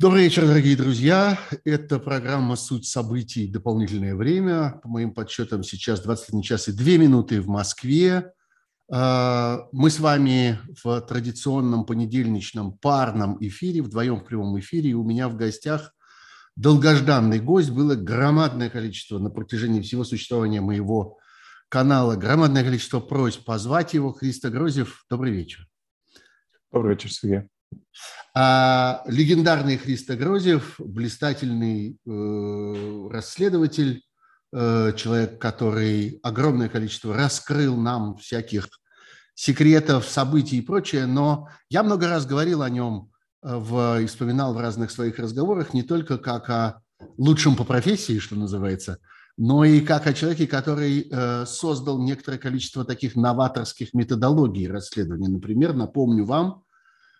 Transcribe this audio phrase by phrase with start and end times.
[0.00, 1.40] Добрый вечер, дорогие друзья.
[1.64, 3.48] Это программа «Суть событий.
[3.48, 4.78] Дополнительное время».
[4.80, 8.32] По моим подсчетам, сейчас 21 час и 2 минуты в Москве.
[8.88, 14.90] А, мы с вами в традиционном понедельничном парном эфире, вдвоем в прямом эфире.
[14.90, 15.92] И у меня в гостях
[16.54, 17.70] долгожданный гость.
[17.70, 21.18] Было громадное количество на протяжении всего существования моего
[21.68, 24.12] канала, громадное количество просьб позвать его.
[24.12, 25.66] Христо Грозев, добрый вечер.
[26.70, 27.48] Добрый вечер, Сергей.
[28.34, 34.02] А легендарный Христо Грозев, блистательный э, расследователь,
[34.52, 38.68] э, человек, который огромное количество раскрыл нам всяких
[39.34, 43.10] секретов, событий и прочее, но я много раз говорил о нем
[43.42, 46.82] э, в, и вспоминал в разных своих разговорах не только как о
[47.16, 48.98] лучшем по профессии, что называется,
[49.36, 55.28] но и как о человеке, который э, создал некоторое количество таких новаторских методологий расследования.
[55.28, 56.64] Например, напомню вам,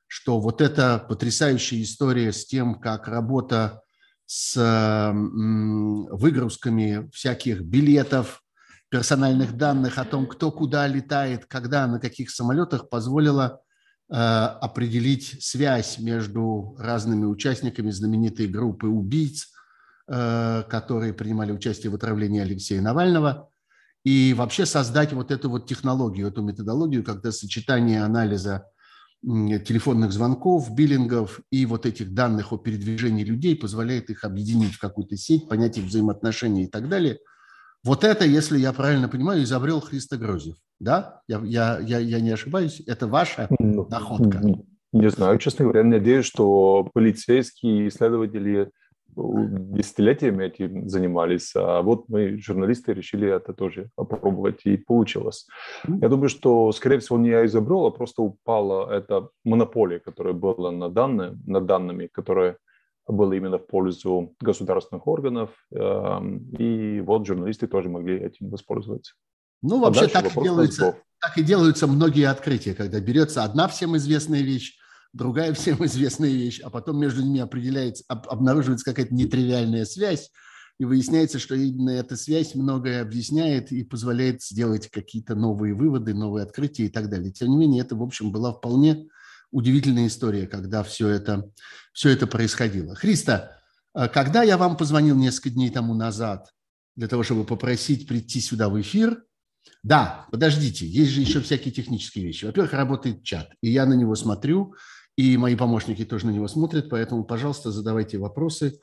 [0.09, 3.83] что вот эта потрясающая история с тем, как работа
[4.27, 5.13] с
[6.11, 8.43] выгрузками всяких билетов,
[8.91, 13.61] персональных данных о том, кто куда летает, когда, на каких самолетах, позволила
[14.11, 19.49] э, определить связь между разными участниками знаменитой группы убийц,
[20.09, 23.51] э, которые принимали участие в отравлении Алексея Навального,
[24.05, 28.65] и вообще создать вот эту вот технологию, эту методологию, когда сочетание анализа
[29.23, 35.17] телефонных звонков, биллингов и вот этих данных о передвижении людей позволяет их объединить в какую-то
[35.17, 37.19] сеть, понять их взаимоотношения и так далее.
[37.85, 40.57] Вот это, если я правильно понимаю, изобрел Христо Грозев.
[40.81, 41.23] Да?
[41.27, 42.83] Я, я, я, я не ошибаюсь?
[42.87, 44.41] Это ваша ну, находка?
[44.93, 45.85] Не знаю, честно говоря.
[45.85, 48.71] Надеюсь, что полицейские исследователи
[49.19, 55.47] десятилетиями этим занимались, а вот мы, журналисты, решили это тоже попробовать, и получилось.
[55.87, 60.71] Я думаю, что, скорее всего, не я изобрел, а просто упала эта монополия, которая была
[60.71, 62.57] на, данные, на данными, которые
[63.07, 69.15] были именно в пользу государственных органов, эм, и вот журналисты тоже могли этим воспользоваться.
[69.63, 73.97] Ну, вообще а так и, делаются, так и делаются многие открытия, когда берется одна всем
[73.97, 74.79] известная вещь,
[75.19, 80.31] другая всем известная вещь, а потом между ними определяется, обнаруживается какая-то нетривиальная связь,
[80.79, 86.45] и выясняется, что именно эта связь многое объясняет и позволяет сделать какие-то новые выводы, новые
[86.45, 87.33] открытия и так далее.
[87.33, 89.09] Тем не менее, это, в общем, была вполне
[89.51, 91.51] удивительная история, когда все это,
[91.93, 92.95] все это происходило.
[92.95, 93.59] Христа,
[93.93, 96.53] а когда я вам позвонил несколько дней тому назад
[96.95, 99.25] для того, чтобы попросить прийти сюда в эфир,
[99.83, 102.45] да, подождите, есть же еще всякие технические вещи.
[102.45, 104.75] Во-первых, работает чат, и я на него смотрю,
[105.19, 108.79] и мои помощники тоже на него смотрят, поэтому, пожалуйста, задавайте вопросы,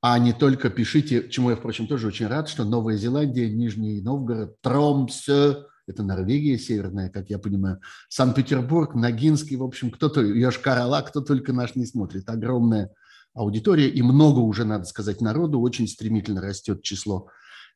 [0.00, 4.58] а не только пишите, чему я, впрочем, тоже очень рад, что Новая Зеландия, Нижний Новгород,
[4.62, 11.52] Тромсе, это Норвегия северная, как я понимаю, Санкт-Петербург, Ногинский, в общем, кто-то, Йошкар-Ола, кто только
[11.52, 12.30] наш не смотрит.
[12.30, 12.90] Огромная
[13.34, 17.28] аудитория и много уже, надо сказать, народу, очень стремительно растет число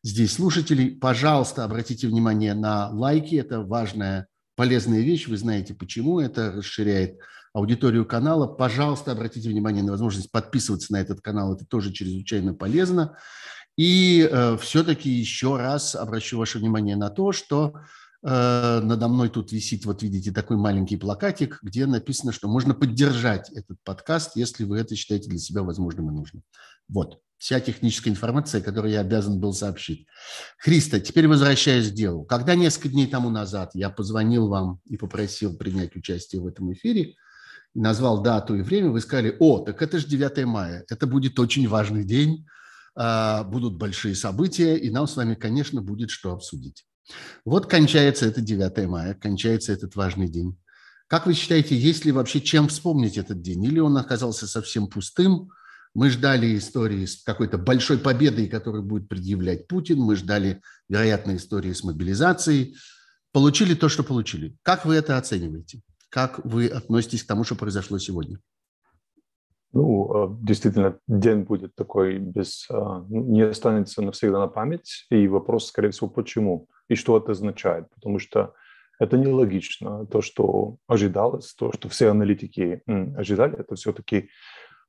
[0.02, 0.92] здесь слушателей.
[0.92, 7.18] Пожалуйста, обратите внимание на лайки, это важная, полезная вещь, вы знаете почему, это расширяет
[7.52, 8.46] аудиторию канала.
[8.46, 11.54] Пожалуйста, обратите внимание на возможность подписываться на этот канал.
[11.54, 13.16] Это тоже чрезвычайно полезно.
[13.76, 17.74] И э, все-таки еще раз обращу ваше внимание на то, что
[18.24, 23.50] э, надо мной тут висит, вот видите, такой маленький плакатик, где написано, что можно поддержать
[23.52, 26.42] этот подкаст, если вы это считаете для себя возможным и нужным.
[26.88, 30.08] Вот, вся техническая информация, которую я обязан был сообщить.
[30.58, 32.24] Христа, теперь возвращаясь к делу.
[32.24, 37.14] Когда несколько дней тому назад я позвонил вам и попросил принять участие в этом эфире–
[37.74, 41.68] назвал дату и время, вы сказали, о, так это же 9 мая, это будет очень
[41.68, 42.46] важный день,
[42.94, 46.84] а, будут большие события, и нам с вами, конечно, будет что обсудить.
[47.44, 50.58] Вот кончается это 9 мая, кончается этот важный день.
[51.06, 53.64] Как вы считаете, есть ли вообще чем вспомнить этот день?
[53.64, 55.50] Или он оказался совсем пустым?
[55.94, 60.00] Мы ждали истории с какой-то большой победой, которую будет предъявлять Путин.
[60.00, 62.76] Мы ждали, вероятно, истории с мобилизацией.
[63.32, 64.56] Получили то, что получили.
[64.62, 65.80] Как вы это оцениваете?
[66.10, 68.38] Как вы относитесь к тому, что произошло сегодня?
[69.72, 72.66] Ну, э, действительно, день будет такой без...
[72.70, 75.06] Э, не останется навсегда на память.
[75.10, 77.90] И вопрос, скорее всего, почему и что это означает.
[77.94, 78.54] Потому что
[78.98, 80.06] это нелогично.
[80.06, 84.30] То, что ожидалось, то, что все аналитики ожидали, это все-таки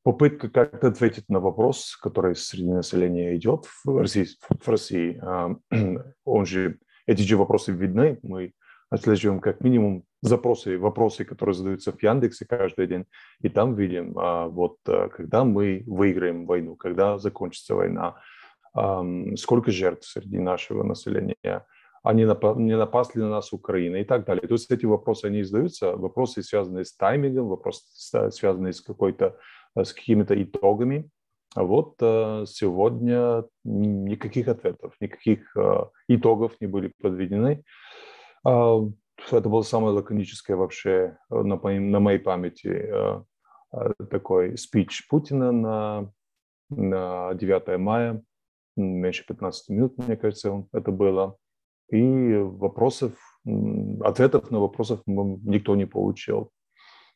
[0.03, 4.27] попытка как-то ответить на вопрос, который среди населения идет в России.
[4.49, 5.19] В России.
[5.21, 5.55] А,
[6.23, 8.17] он же, эти же вопросы видны.
[8.23, 8.53] Мы
[8.89, 13.06] отслеживаем как минимум запросы, вопросы, которые задаются в Яндексе каждый день,
[13.42, 18.16] и там видим, а, вот а, когда мы выиграем войну, когда закончится война,
[19.36, 21.66] сколько жертв среди нашего населения,
[22.04, 24.48] а не, нап не напасть ли на нас Украина и так далее.
[24.48, 27.83] То есть эти вопросы, они задаются, вопросы, связанные с таймингом, вопросы,
[28.31, 29.38] связанные с, какой-то,
[29.75, 31.10] с какими-то итогами.
[31.56, 37.63] А вот э, сегодня никаких ответов, никаких э, итогов не были подведены.
[39.31, 42.92] А, это было самое лаконическое вообще на, на моей памяти
[44.10, 46.12] такой спич Путина на,
[46.69, 48.24] на 9 мая,
[48.75, 51.38] меньше 15 минут, мне кажется, это было.
[51.89, 53.13] И вопросов,
[54.01, 56.51] ответов на вопросов никто не получил.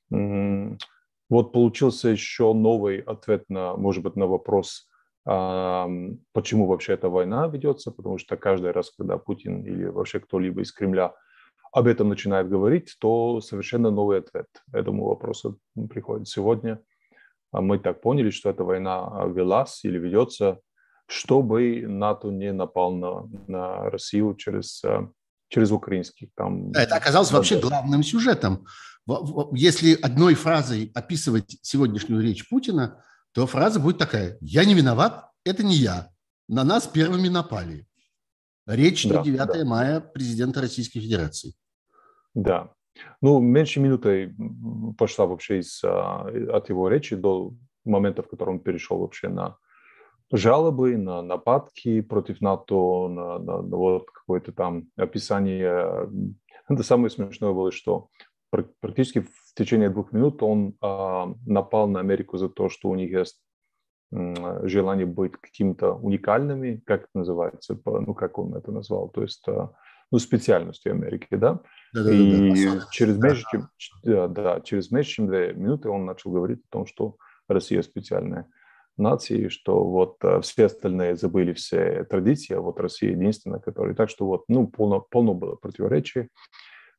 [0.09, 4.89] Вот получился еще новый ответ на, может быть, на вопрос,
[5.23, 10.71] почему вообще эта война ведется, потому что каждый раз, когда Путин или вообще кто-либо из
[10.71, 11.13] Кремля
[11.73, 15.59] об этом начинает говорить, то совершенно новый ответ этому вопросу
[15.89, 16.79] приходит сегодня.
[17.51, 20.59] А мы так поняли, что эта война велась или ведется,
[21.07, 24.83] чтобы НАТО не напал на, на Россию через,
[25.49, 26.71] через украинских там.
[26.71, 28.65] Это оказалось вообще главным сюжетом.
[29.51, 33.03] Если одной фразой описывать сегодняшнюю речь Путина,
[33.33, 36.09] то фраза будет такая «Я не виноват, это не я.
[36.47, 37.87] На нас первыми напали».
[38.67, 39.65] Речь да, на 9 да.
[39.65, 41.55] мая президента Российской Федерации.
[42.33, 42.71] Да.
[43.21, 44.35] Ну, меньше минуты
[44.97, 47.53] пошла вообще из, а, от его речи до
[47.85, 49.57] момента, в котором он перешел вообще на
[50.31, 56.09] жалобы, на нападки против НАТО, на, на, на вот какое-то там описание.
[56.69, 58.09] Это самое смешное было, что
[58.79, 63.11] практически в течение двух минут он а, напал на Америку за то, что у них
[63.11, 63.41] есть
[64.11, 69.71] желание быть какими-то уникальными, как это называется, ну, как он это назвал, то есть а,
[70.11, 71.59] ну, специальностью Америки, да?
[71.93, 72.87] Да, да, и да, да.
[72.91, 73.69] через меньше, чем,
[74.03, 77.17] да, да, через меньше, чем две минуты он начал говорить о том, что
[77.47, 78.47] Россия специальная
[78.97, 83.95] нация, что вот э, все остальные забыли все традиции, а вот Россия единственная, которая...
[83.95, 86.29] Так что вот, ну, полно, полно было противоречий.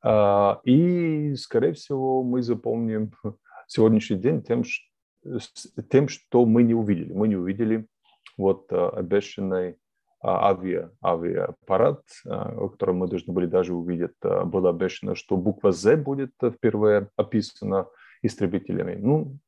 [0.02, 3.12] А, и, скорее всего, мы запомним
[3.68, 4.64] сегодняшний день тем,
[5.90, 7.12] тем, что мы не увидели.
[7.12, 7.86] Мы не увидели
[8.36, 9.74] вот э, обещанный а,
[10.24, 15.72] авиа, авиапарат, а, о котором мы должны были даже увидеть, а, было обещано, что буква
[15.72, 17.86] «З» будет впервые описана
[18.22, 18.96] истребителями.
[18.96, 19.38] Ну,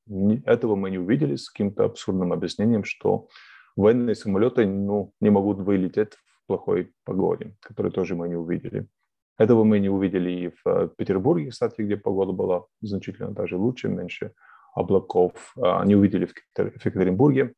[0.44, 3.28] этого мы не увидели с каким-то абсурдным объяснением, что
[3.74, 8.86] военные самолеты ну, не могут вылететь в плохой погоде, которую тоже мы не увидели.
[9.38, 14.32] Этого мы не увидели и в Петербурге, кстати, где погода была значительно даже лучше, меньше
[14.74, 15.54] облаков.
[15.56, 17.52] Не увидели в Екатеринбурге,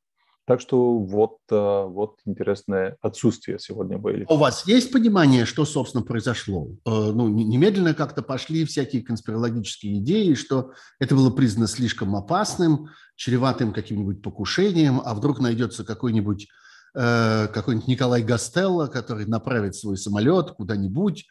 [0.49, 4.25] так что вот, э, вот интересное отсутствие сегодня были.
[4.31, 6.69] У вас есть понимание, что, собственно, произошло?
[6.87, 13.75] Э, ну, немедленно как-то пошли всякие конспирологические идеи, что это было признано слишком опасным, чреватым
[13.75, 16.49] каким-нибудь покушением, а вдруг найдется какой-нибудь
[16.95, 21.27] э, какой-нибудь Николай Гастелло, который направит свой самолет куда-нибудь,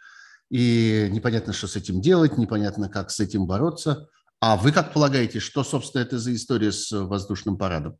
[0.51, 4.09] и непонятно, что с этим делать, непонятно, как с этим бороться.
[4.39, 7.97] А вы как полагаете, что, собственно, это за история с воздушным парадом?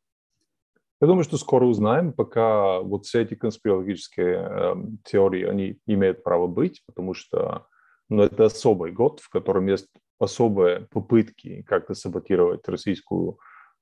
[1.00, 6.48] Я думаю, что скоро узнаем, пока вот все эти конспирологические э, теории, они имеют право
[6.48, 7.68] быть, потому что
[8.10, 9.88] ну, это особый год, в котором есть
[10.20, 13.36] особые попытки как-то саботировать российскую э,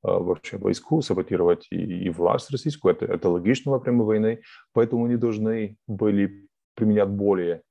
[0.03, 2.93] вообще войску, саботировать и, и власть российскую.
[2.93, 4.41] Это, это логично во время войны,
[4.73, 7.61] поэтому они должны были применять более,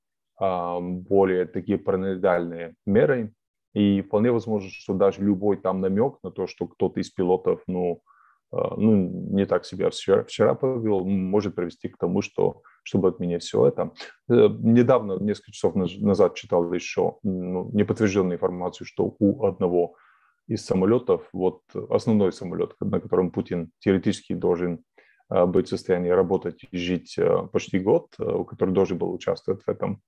[0.41, 3.35] э, более такие параноидальные меры.
[3.75, 8.01] И вполне возможно, что даже любой там намек на то, что кто-то из пилотов, ну,
[8.77, 8.95] ну,
[9.33, 13.93] не так себя вчера, вчера повел, может привести к тому, что, чтобы отменить все это.
[14.29, 19.97] Э, недавно, несколько часов назад, читал еще ну, неподтвержденную информацию, что у одного
[20.47, 24.85] из самолетов, вот основной самолет, на котором Путин теоретически должен
[25.29, 29.69] а, быть в состоянии работать и жить а, почти год, который должен был участвовать в
[29.69, 30.01] этом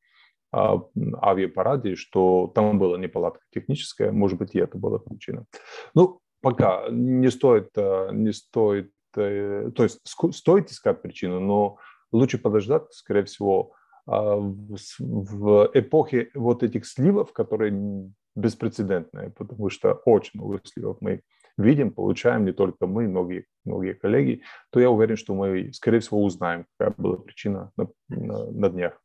[0.54, 5.44] авиапараде, что там была неполадка техническая, может быть, и это была причина.
[5.92, 10.00] Ну, пока не стоит, э, не стоит, э, то есть
[10.30, 11.78] стоит искать причину, но
[12.12, 13.72] лучше подождать, скорее всего,
[14.06, 21.22] а, в эпохе вот этих сливов, которые беспрецедентные, потому что очень много сливов мы
[21.58, 26.22] видим, получаем не только мы, многие, многие коллеги, то я уверен, что мы, скорее всего,
[26.22, 29.02] узнаем, какая была причина на, на, на днях.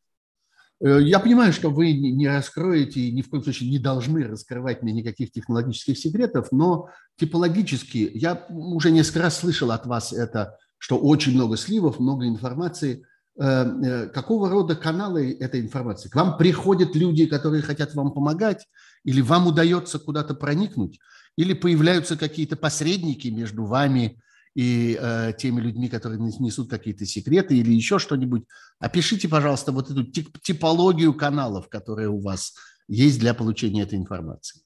[0.81, 4.81] Э, я понимаю, что вы не раскроете и ни в коем случае не должны раскрывать
[4.81, 10.97] мне никаких технологических секретов, но типологически я уже несколько раз слышал от вас это, что
[10.97, 13.05] очень много сливов, много информации.
[13.39, 16.09] Э, э, какого рода каналы этой информации?
[16.09, 18.67] К вам приходят люди, которые хотят вам помогать,
[19.03, 20.99] или вам удается куда-то проникнуть,
[21.37, 24.19] или появляются какие-то посредники между вами
[24.53, 28.43] и э, теми людьми, которые несут какие-то секреты или еще что-нибудь.
[28.79, 32.53] Опишите, пожалуйста, вот эту тип типологию каналов, которые у вас
[32.87, 34.61] есть для получения этой информации.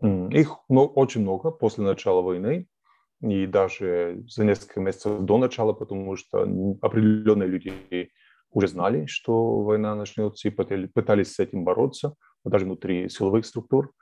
[0.00, 2.68] Их ну, очень много после начала войны
[3.20, 6.42] и даже за несколько месяцев до начала, потому что
[6.82, 8.10] определенные люди
[8.50, 12.14] уже знали, что война начнется и пытались с этим бороться,
[12.44, 13.92] даже внутри силовых структур.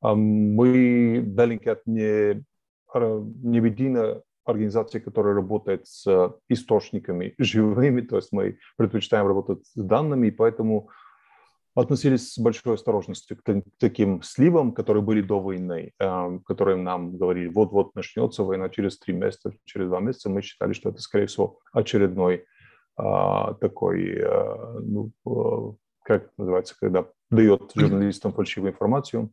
[0.00, 2.44] Мы Bellingcat не,
[2.94, 10.28] не единая организация, которая работает с источниками живыми, то есть мы предпочитаем работать с данными,
[10.28, 10.88] и поэтому
[11.74, 15.92] относились с большой осторожностью к таким сливам, которые были до войны,
[16.44, 20.28] которые нам говорили, вот-вот начнется война через три месяца, через два месяца.
[20.28, 22.44] Мы считали, что это, скорее всего, очередной
[22.98, 24.22] а, такой,
[24.82, 25.12] ну,
[26.02, 29.30] как называется, когда дает журналистам фальшивую информацию.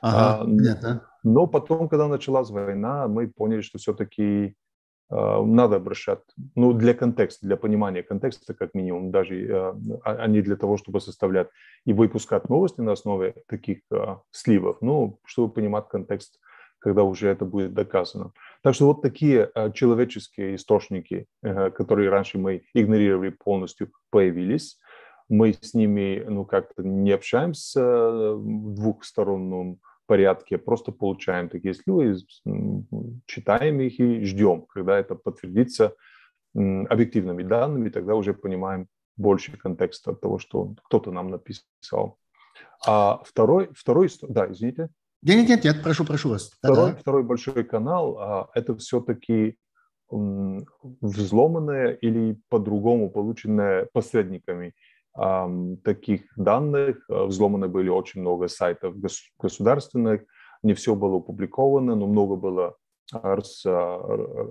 [0.00, 4.56] Ага, а, Но потом, когда началась война, мы поняли, что все-таки
[5.10, 6.20] э, надо обращать,
[6.56, 9.74] ну, для контекста, для понимания контекста, как минимум, даже, э,
[10.04, 11.48] а не для того, чтобы составлять
[11.84, 16.40] и выпускать новости на основе таких э, сливов, ну, чтобы понимать контекст,
[16.78, 18.32] когда уже это будет доказано.
[18.62, 24.80] Так что вот такие человеческие источники, которые раньше мы игнорировали полностью, появились.
[25.28, 29.78] Мы с ними, ну, как-то не общаемся в двухсторонном
[30.12, 32.16] порядке, просто получаем такие сливы,
[33.24, 35.94] читаем их и ждем, когда это подтвердится
[36.54, 42.18] объективными данными, тогда уже понимаем больше контекста того, что кто-то нам написал.
[42.86, 44.88] А второй, второй, да, извините.
[45.22, 46.50] Нет, нет, нет, прошу, прошу вас.
[46.58, 49.56] Второй, второй большой канал а,– это все-таки
[50.10, 54.74] взломанное или по-другому полученное посредниками
[55.14, 57.04] таких данных.
[57.08, 58.96] Э, взломаны были очень много сайтов
[59.38, 60.22] государственных,
[60.62, 62.76] не все было опубликовано, но много было
[63.12, 64.48] а, раз, а,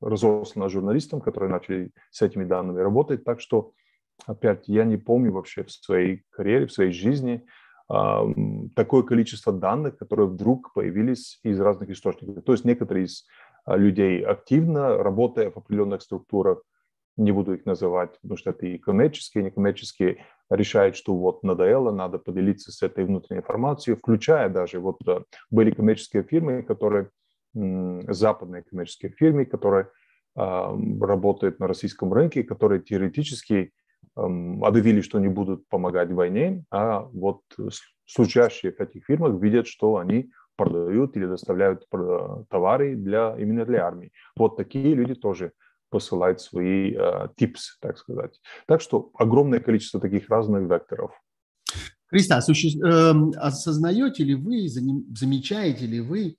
[0.00, 3.24] разослано журналистам, которые начали с этими данными работать.
[3.24, 3.72] Так что,
[4.26, 7.44] опять, я не помню вообще в своей карьере, в своей жизни
[7.86, 12.42] такое количество данных, которые вдруг появились из разных источников.
[12.42, 13.26] То есть некоторые из
[13.66, 16.62] людей активно, работая в определенных структурах,
[17.16, 21.90] не буду их называть, потому что это и коммерческие, и некоммерческие, решают, что вот надоело,
[21.90, 27.10] надо поделиться с этой внутренней информацией, включая даже вот э, были коммерческие фирмы, которые,
[27.54, 29.88] западные коммерческие фирмы, которые
[30.34, 33.70] работают на российском рынке, которые теоретически
[34.16, 37.42] объявили, что не будут помогать в войне, а вот
[38.04, 41.86] служащие в этих фирмах видят, что они продают или доставляют
[42.48, 44.12] товары для, именно для армии.
[44.36, 45.52] Вот такие люди тоже
[45.94, 48.40] посылать свои э, tips, так сказать.
[48.66, 51.12] Так что огромное количество таких разных векторов.
[52.06, 52.76] Христа, суще...
[52.80, 56.36] э, осознаете ли вы, замечаете ли вы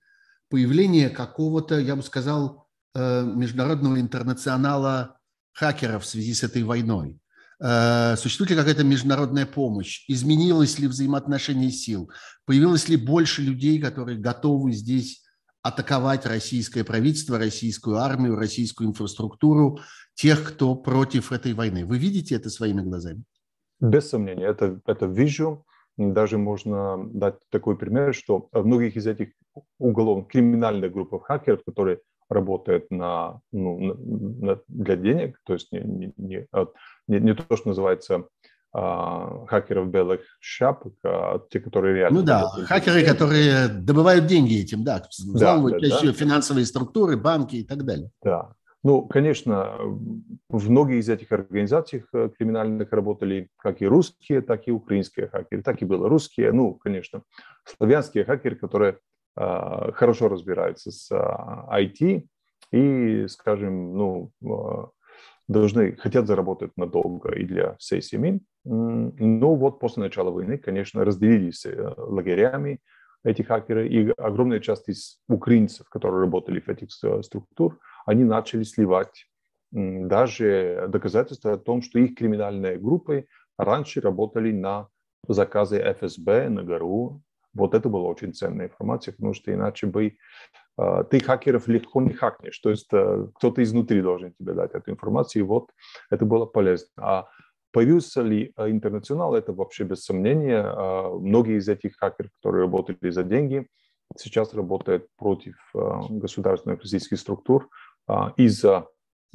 [0.49, 5.19] появление какого-то, я бы сказал, э, международного интернационала
[5.53, 7.17] хакеров в связи с этой войной?
[7.63, 10.03] Э, существует ли какая-то международная помощь?
[10.09, 12.11] Изменилось ли взаимоотношение сил?
[12.43, 15.24] Появилось ли больше людей, которые готовы здесь
[15.65, 19.79] атаковать российское правительство, российскую армию, российскую инфраструктуру,
[20.13, 21.85] тех, кто против этой войны.
[21.85, 23.23] Вы видите это своими глазами?
[23.79, 25.65] Без сомнения, это, это вижу.
[25.97, 29.29] Даже можно дать такой пример, что многих из этих
[29.79, 36.13] уголовных криминальных групп хакеров, которые работают на, ну, на, для денег, то есть не, не,
[37.07, 38.27] не, не то, что называется
[38.77, 42.19] а, хакеров белых шапок, а те, которые реально...
[42.19, 43.09] Ну да, хакеры, деньги.
[43.09, 46.11] которые добывают деньги этим, да, взламывают да, да, да.
[46.11, 48.11] финансовые структуры, банки и так далее.
[48.21, 48.51] Да.
[48.83, 49.77] Ну, конечно,
[50.49, 55.63] в многих из этих организаций э, криминальных работали как и русские, так и украинские хакеры,
[55.63, 57.23] так и белорусские, ну, конечно,
[57.63, 58.97] славянские хакеры, которые
[59.37, 62.27] э, хорошо разбираются с э, IT
[62.73, 64.31] и, скажем, ну,
[65.47, 68.41] должны, хотят заработать надолго и для всей семьи.
[68.63, 72.79] Но вот после начала войны, конечно, разделились э, лагерями
[73.23, 79.25] эти хакеры, и огромная часть из украинцев, которые работали в этих структурах, они начали сливать
[79.71, 83.25] даже доказательства о том, что их криминальные группы
[83.57, 84.87] раньше работали на
[85.27, 87.21] заказы ФСБ, на ГРУ.
[87.53, 90.17] Вот это была очень ценная информация, потому что иначе бы
[90.77, 92.59] ты хакеров легко не хакнешь.
[92.59, 95.71] То есть э, кто-то изнутри должен тебе дать эту информацию, и вот
[96.09, 96.89] это было полезно.
[96.97, 97.27] А
[97.71, 100.63] появился ли э, интернационал, это вообще без сомнения.
[100.65, 103.67] А, многие из этих хакеров, которые работали за деньги,
[104.17, 105.79] сейчас работают против э,
[106.09, 107.69] государственных российских структур
[108.07, 108.87] а, из-за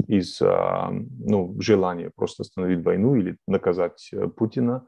[0.06, 4.86] из ну, желания просто остановить войну или наказать Путина.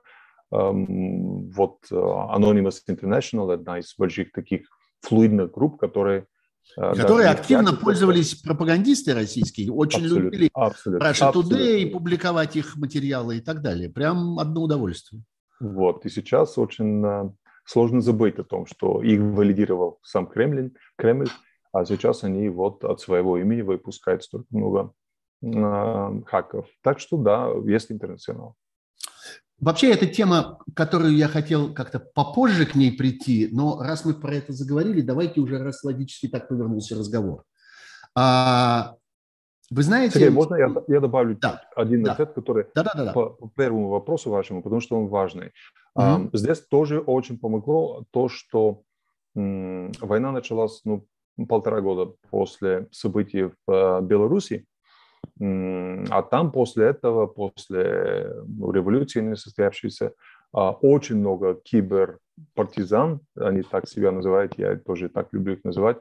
[0.50, 4.66] Вот Anonymous International, одна из больших таких
[5.02, 6.28] флуидных групп, которые
[6.76, 11.56] которые активно пользовались пропагандисты российские, очень абсолютно, любили абсолютно, Russia абсолютно.
[11.56, 13.88] Today, публиковать их материалы и так далее.
[13.90, 15.22] Прям одно удовольствие.
[15.60, 17.30] Вот, и сейчас очень э,
[17.64, 21.28] сложно забыть о том, что их валидировал сам Кремль, Кремль
[21.72, 24.92] а сейчас они вот от своего имени выпускают столько много
[25.42, 26.68] э, хаков.
[26.82, 28.56] Так что да, есть интернационал.
[29.62, 34.34] Вообще, эта тема, которую я хотел как-то попозже к ней прийти, но раз мы про
[34.34, 37.44] это заговорили, давайте уже раз логически так повернулся разговор.
[38.16, 38.96] А,
[39.70, 40.18] вы знаете...
[40.18, 41.62] Сергей, можно я, я добавлю да.
[41.76, 42.12] один да.
[42.12, 43.12] ответ, который да, да, да, да.
[43.12, 45.52] По, по первому вопросу вашему, потому что он важный.
[45.96, 46.30] Mm-hmm.
[46.32, 48.82] А, здесь тоже очень помогло то, что
[49.36, 51.06] м, война началась ну,
[51.48, 54.66] полтора года после событий в э, Беларуси,
[55.38, 60.12] а там после этого, после ну, революции несостоявшейся,
[60.52, 65.98] а, очень много киберпартизан, они так себя называют, я тоже так люблю их называть,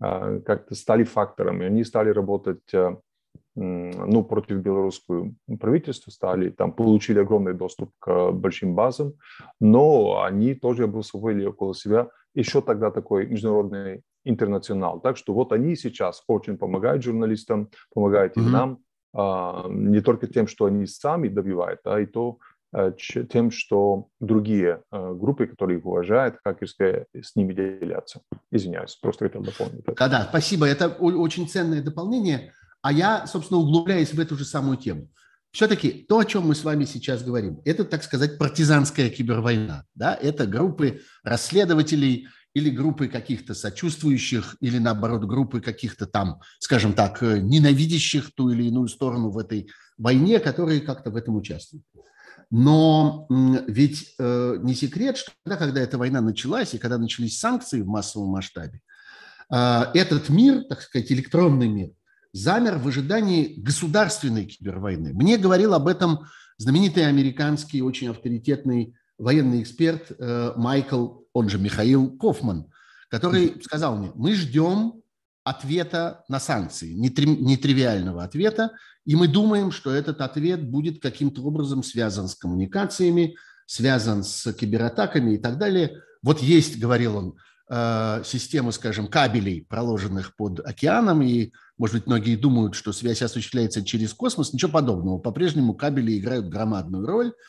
[0.00, 1.66] а, как-то стали факторами.
[1.66, 2.96] Они стали работать э,
[3.54, 9.14] ну, против белорусского правительства, стали, там, получили огромный доступ к большим базам,
[9.60, 15.00] но они тоже обусовали около себя еще тогда такой международный интернационал.
[15.00, 18.48] Так что вот они сейчас очень помогают журналистам, помогают и mm-hmm.
[18.48, 18.78] нам,
[19.14, 22.38] а, не только тем, что они сами добивают, а и то,
[22.72, 28.20] а, тем, что другие а, группы, которые их уважают, хакерские, с ними делятся.
[28.50, 29.84] Извиняюсь, просто хотел дополнить.
[29.84, 30.66] Да-да, спасибо.
[30.66, 32.52] Это очень ценное дополнение.
[32.82, 35.08] А я, собственно, углубляюсь в эту же самую тему.
[35.52, 39.84] Все-таки то, о чем мы с вами сейчас говорим, это, так сказать, партизанская кибервойна.
[39.96, 40.14] Да?
[40.14, 47.38] Это группы расследователей, или группы каких-то сочувствующих, или наоборот группы каких-то там, скажем так, э,
[47.38, 51.84] ненавидящих ту или иную сторону в этой войне, которые как-то в этом участвуют.
[52.50, 53.28] Но
[53.68, 57.86] ведь э, не секрет, что тогда, когда эта война началась и когда начались санкции в
[57.86, 58.80] массовом масштабе,
[59.52, 61.90] э, этот мир, так сказать, электронный мир,
[62.32, 65.12] замер в ожидании государственной кибервойны.
[65.12, 66.26] Мне говорил об этом
[66.58, 72.66] знаменитый американский, очень авторитетный военный эксперт э, Майкл он же Михаил Кофман,
[73.08, 75.02] который сказал мне, мы ждем
[75.44, 78.72] ответа на санкции, нетривиального ответа,
[79.04, 85.34] и мы думаем, что этот ответ будет каким-то образом связан с коммуникациями, связан с кибератаками
[85.34, 86.02] и так далее.
[86.22, 87.36] Вот есть, говорил он,
[87.70, 93.84] э, система, скажем, кабелей, проложенных под океаном, и, может быть, многие думают, что связь осуществляется
[93.84, 94.52] через космос.
[94.52, 95.18] Ничего подобного.
[95.18, 97.32] По-прежнему кабели играют громадную роль–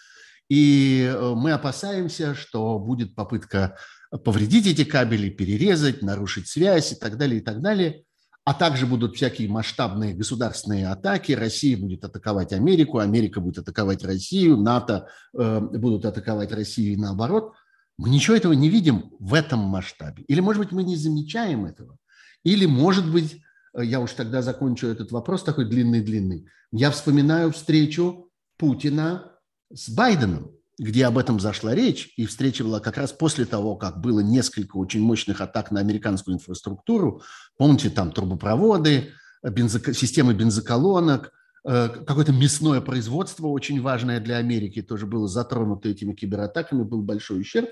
[0.49, 3.77] и э, мы опасаемся, что будет попытка
[4.23, 8.03] повредить эти кабели, перерезать, нарушить связь и так далее, и так далее.
[8.43, 11.33] А также будут всякие масштабные государственные атаки.
[11.33, 17.53] Россия будет атаковать Америку, Америка будет атаковать Россию, НАТО э, будут атаковать Россию и наоборот.
[17.97, 20.23] Мы ничего этого не видим в этом масштабе.
[20.23, 21.97] Или, может быть, мы не замечаем этого.
[22.43, 23.41] Или, может быть,
[23.75, 26.47] э, я уж тогда закончу этот вопрос такой длинный-длинный.
[26.71, 29.30] Я вспоминаю встречу Путина
[29.73, 34.01] с Байденом, где об этом зашла речь, и встреча была как раз после того, как
[34.01, 37.21] было несколько очень мощных атак на американскую инфраструктуру.
[37.57, 39.11] Помните, там трубопроводы,
[39.43, 39.95] бензок...
[39.95, 41.31] системы бензоколонок,
[41.65, 47.41] э, какое-то мясное производство, очень важное для Америки, тоже было затронуто этими кибератаками, был большой
[47.41, 47.69] ущерб.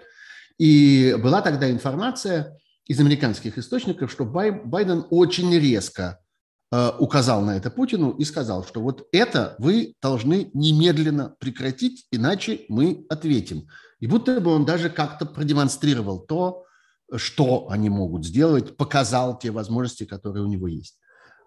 [0.60, 6.20] И была тогда информация из американских источников, что Байден очень резко
[6.72, 13.06] указал на это Путину и сказал, что вот это вы должны немедленно прекратить, иначе мы
[13.10, 13.68] ответим.
[14.00, 16.64] И будто бы он даже как-то продемонстрировал то,
[17.16, 21.00] что они могут сделать, показал те возможности, которые у него есть.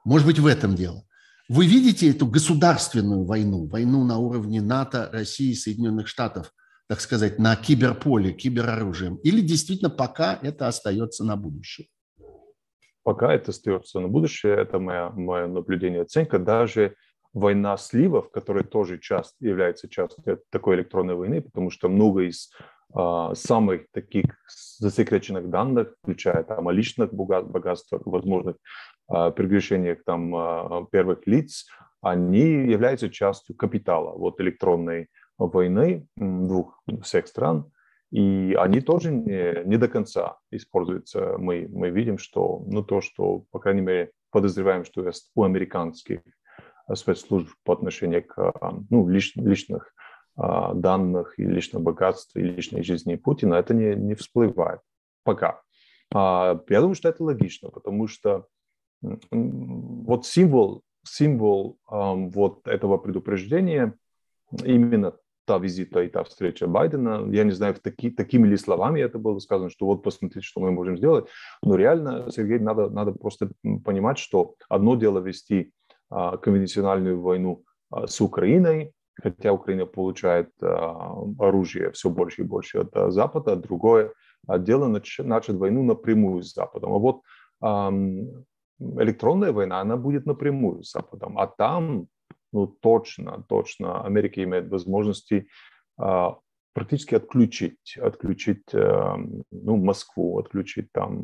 [0.04, 1.04] Может быть, в этом дело.
[1.48, 6.52] Вы видите эту государственную войну, войну на уровне НАТО, России, Соединенных Штатов,
[6.88, 9.16] так сказать, на киберполе, кибероружием?
[9.16, 11.88] Или действительно пока это остается на будущее?
[13.02, 16.38] Пока это остается на будущее, это моя, мое наблюдение, оценка.
[16.38, 16.96] Даже
[17.32, 22.50] война сливов, которая тоже часто является частью такой электронной войны, потому что много из
[22.94, 24.24] а, самых таких
[24.78, 28.56] засекреченных данных, включая там о личных богатствах, возможных
[29.08, 31.66] а, прегрешениях там а, первых лиц,
[32.02, 37.70] они являются частью капитала вот электронной войны двух всех стран.
[38.12, 41.38] И они тоже не, не до конца используются.
[41.38, 46.20] Мы, мы видим, что ну, то, что, по крайней мере, подозреваем, что есть у американских
[46.94, 48.52] спецслужб по отношению к
[48.90, 49.94] ну, лич, личных
[50.36, 54.80] а, данных и личного богатства и личной жизни Путина, это не, не всплывает
[55.24, 55.62] пока.
[56.14, 58.46] А, я думаю, что это логично, потому что
[59.30, 63.94] вот символ, символ а, вот этого предупреждения
[64.62, 67.28] именно та визита и та встреча Байдена.
[67.32, 70.70] Я не знаю, таки, такими ли словами это было сказано, что вот посмотрите, что мы
[70.70, 71.26] можем сделать.
[71.62, 73.50] Но реально, Сергей, надо, надо просто
[73.84, 75.72] понимать, что одно дело вести
[76.10, 82.78] а, конвенциональную войну а, с Украиной, хотя Украина получает а, оружие все больше и больше
[82.78, 84.12] от а, Запада, другое
[84.46, 86.94] а дело нач, начать войну напрямую с Западом.
[86.94, 87.20] А вот
[87.60, 87.92] а,
[88.80, 92.06] электронная война, она будет напрямую с Западом, а там
[92.52, 95.48] ну, точно, точно Америка имеет возможности
[95.96, 96.38] а,
[96.74, 99.16] практически отключить, отключить э,
[99.50, 101.22] ну, Москву, отключить там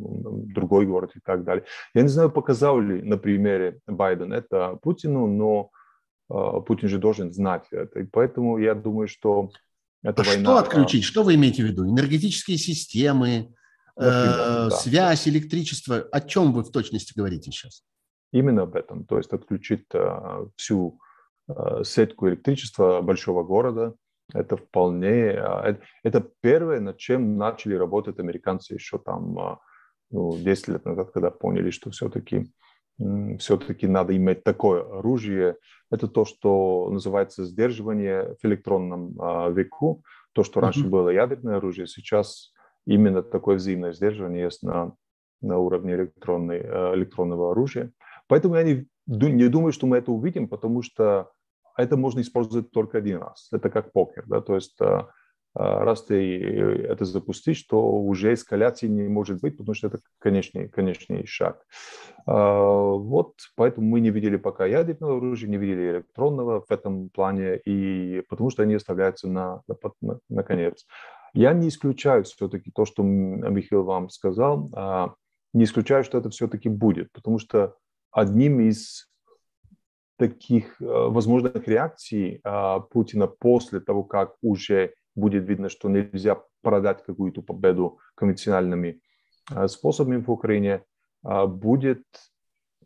[0.53, 1.65] другой город и так далее.
[1.95, 5.71] Я не знаю, показал ли на примере Байден это Путину, но
[6.31, 8.01] э, Путин же должен знать это.
[8.01, 9.51] И поэтому я думаю, что
[10.03, 10.45] эта а война...
[10.45, 11.05] Что отключить?
[11.05, 11.89] Что вы имеете в виду?
[11.89, 13.55] Энергетические системы,
[13.97, 14.71] Например, э, да.
[14.71, 15.97] связь, электричество.
[16.13, 17.83] О чем вы в точности говорите сейчас?
[18.33, 19.07] Именно об этом.
[19.07, 21.08] То есть отключить э, всю Э,
[21.85, 23.95] сетку электричества большого города.
[24.35, 25.33] Это вполне...
[25.33, 29.57] Э, это первое, над чем начали работать американцы еще там э,
[30.11, 32.51] ну, 10 лет назад, когда поняли, что все-таки
[33.39, 35.57] все-таки надо иметь такое оружие.
[35.89, 39.13] Это то, что называется сдерживание в электронном
[39.55, 40.03] веку.
[40.33, 40.91] То, что раньше mm-hmm.
[40.91, 42.53] было ядерное оружие, сейчас
[42.87, 44.95] именно такое взаимное сдерживание есть на,
[45.41, 46.59] на уровне электронной,
[46.97, 47.93] электронного оружия.
[48.27, 51.31] Поэтому я не, не думаю, что мы это увидим, потому что
[51.79, 53.49] это можно использовать только один раз.
[53.53, 55.03] Это как покер, да, то есть э, э,
[55.55, 56.45] раз ты
[56.89, 61.65] это запустишь, то уже эскаляции не может быть, потому что это конечный, конечный шаг.
[62.27, 67.57] Э, вот поэтому мы не видели пока ядерного оружия, не видели электронного в этом плане,
[67.65, 69.63] и потому что они оставляются на,
[70.01, 70.85] на, на конец.
[71.33, 75.15] Я не исключаю все-таки то, что Михаил вам сказал, а
[75.53, 77.77] не исключаю, что это все-таки будет, потому что
[78.11, 79.09] одним из
[80.19, 87.05] таких э, возможных реакций а, Путина после того, как уже будет видно, что нельзя продать
[87.05, 89.01] какую-то победу конвенциональными
[89.51, 90.83] э, способами в Украине,
[91.25, 92.05] будет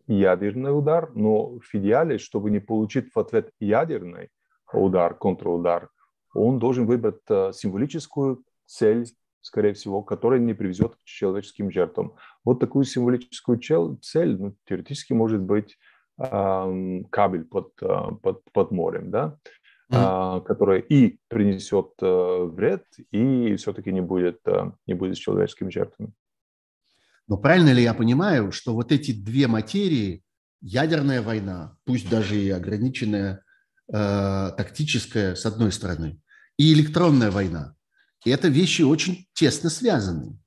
[0.07, 4.31] ядерный удар, но в идеале, чтобы не получить в ответ ядерный
[4.73, 5.91] удар, контрудар,
[6.35, 9.07] он должен выбрать э, символическую цель,
[9.41, 12.15] скорее всего, которая не приведет к человеческим жертвам.
[12.45, 13.59] Вот такую символическую
[14.01, 15.77] цель ну, теоретически может быть
[17.11, 19.39] кабель под, а, под, под морем, да,
[19.91, 20.45] mm-hmm.
[20.45, 26.13] который и принесет э, вред, и все-таки не будет, э, не будет с человеческими жертвами.
[27.29, 30.23] Но правильно ли я понимаю, что вот эти две материи,
[30.61, 33.43] ядерная война, пусть даже и ограниченная,
[33.93, 36.21] э, тактическая, с одной стороны,
[36.59, 37.75] и электронная война,
[38.25, 40.39] это вещи очень тесно связаны,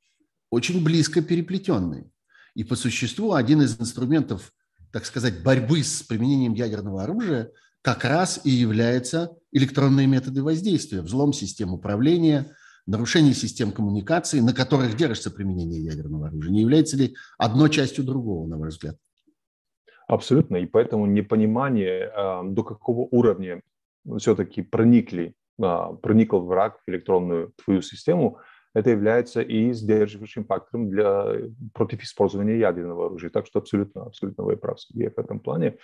[0.49, 2.09] очень близко переплетенные.
[2.53, 4.53] И по существу один из инструментов
[4.95, 11.33] так сказать, борьбы с применением ядерного оружия как раз и являются электронные методы воздействия, взлом
[11.33, 12.55] систем управления,
[12.87, 16.49] нарушение систем коммуникации, на которых держится применение ядерного оружия.
[16.49, 18.95] Не является ли одной частью другого, на ваш взгляд?
[20.07, 20.55] Абсолютно.
[20.55, 23.61] И поэтому непонимание, а, до какого уровня
[24.17, 28.37] все-таки проникли, а, проникл враг в электронную твою систему–
[28.75, 31.25] это является и сдерживающим фактором для,
[31.73, 33.29] против использования ядерного оружия.
[33.29, 35.77] Так что абсолютно, абсолютно вы правы в этом плане.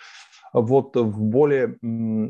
[0.54, 1.78] Вот в более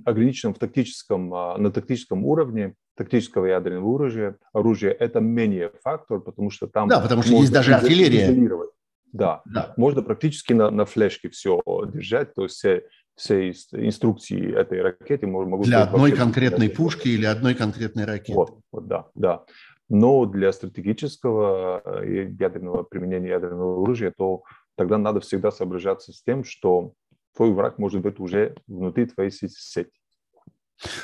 [0.05, 6.51] ограниченном, в тактическом, а, на тактическом уровне тактического ядерного оружия, оружия это менее фактор, потому
[6.51, 6.87] что там...
[6.87, 8.69] Да, потому что есть даже артиллерия.
[9.11, 11.59] Да, да, можно практически на, на флешке все
[11.91, 12.83] держать, то есть все,
[13.15, 15.65] все инструкции этой ракеты могут...
[15.65, 18.33] Для одной конкретной пушки или одной конкретной ракеты.
[18.33, 19.43] Вот, вот, да, да
[19.91, 24.43] но для стратегического э, ядерного применения ядерного оружия, то
[24.77, 26.93] тогда надо всегда соображаться с тем, что
[27.35, 29.91] твой враг может быть уже внутри твоей сети.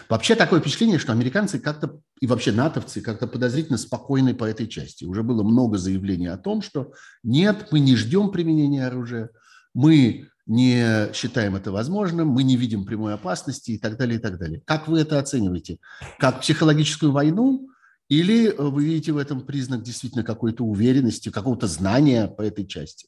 [0.08, 5.04] Вообще такое впечатление, что американцы как-то и вообще натовцы как-то подозрительно спокойны по этой части.
[5.04, 9.32] Уже было много заявлений о том, что нет, мы не ждем применения оружия,
[9.74, 14.40] мы не считаем это возможным, мы не видим прямой опасности и так далее, и так
[14.40, 14.62] далее.
[14.66, 15.80] Как вы это оцениваете?
[16.20, 17.68] Как психологическую войну
[18.10, 23.08] или э, вы видите в этом признак действительно какой-то уверенности, какого-то знания по этой части?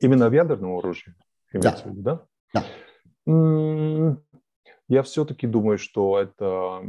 [0.00, 1.14] Именно в ядерном оружии?
[1.52, 1.76] Да.
[1.84, 2.26] Виду, да?
[2.54, 4.16] Да.
[4.88, 6.82] Я все-таки думаю, что это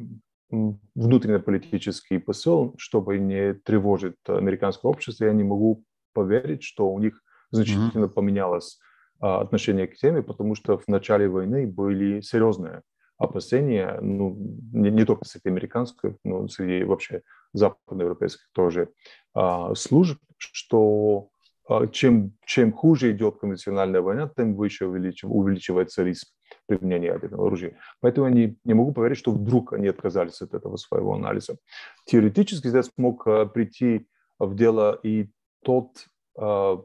[0.49, 5.25] внутреннеполитический посыл, чтобы не тревожить американское общество.
[5.25, 8.09] Я не могу поверить, что у них значительно mm-hmm.
[8.09, 8.79] поменялось
[9.19, 12.81] а, отношение к теме, потому что в начале войны были серьезные
[13.17, 14.35] опасения, ну,
[14.73, 17.21] не, не только среди американских, но среди вообще
[17.53, 18.89] западноевропейских тоже
[19.33, 21.29] а, служб, что
[21.67, 26.27] а, чем, чем хуже идет конвенциональная война, тем выше увеличив, увеличивается риск
[26.65, 27.77] применения ядерного оружия.
[28.01, 31.57] Поэтому я не, не могу поверить, что вдруг они отказались от этого своего анализа.
[32.05, 34.07] Теоретически здесь мог э, прийти
[34.39, 35.29] в дело и
[35.63, 36.05] тот,
[36.37, 36.77] э,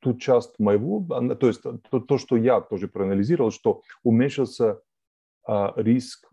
[0.00, 4.80] ту часть моего, то есть то, то, что я тоже проанализировал, что уменьшился
[5.76, 6.30] риск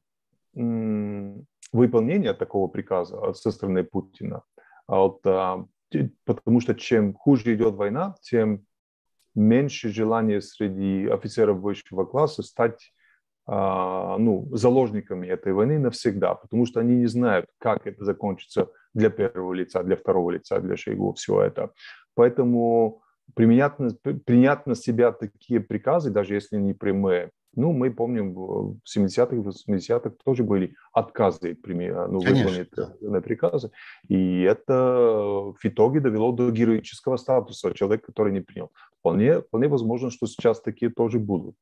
[0.54, 4.44] выполнения такого приказа со стороны Путина.
[4.88, 5.22] А вот,
[6.26, 8.66] потому что чем хуже идет война, тем
[9.36, 12.92] меньше желания среди офицеров высшего класса стать
[13.48, 19.10] а, ну, заложниками этой войны навсегда, потому что они не знают, как это закончится для
[19.10, 21.72] первого лица, для второго лица, для Шойгу, все это.
[22.14, 23.02] Поэтому
[23.34, 23.74] применять
[24.26, 30.12] принять на себя такие приказы, даже если не прямые, ну, мы помним, в 70-х, 80-х
[30.24, 32.70] тоже были отказы ну, выполнить
[33.24, 33.72] приказы.
[34.08, 38.72] И это в итоге довело до героического статуса человека, который не принял.
[39.00, 41.56] Вполне, вполне возможно, что сейчас такие тоже будут.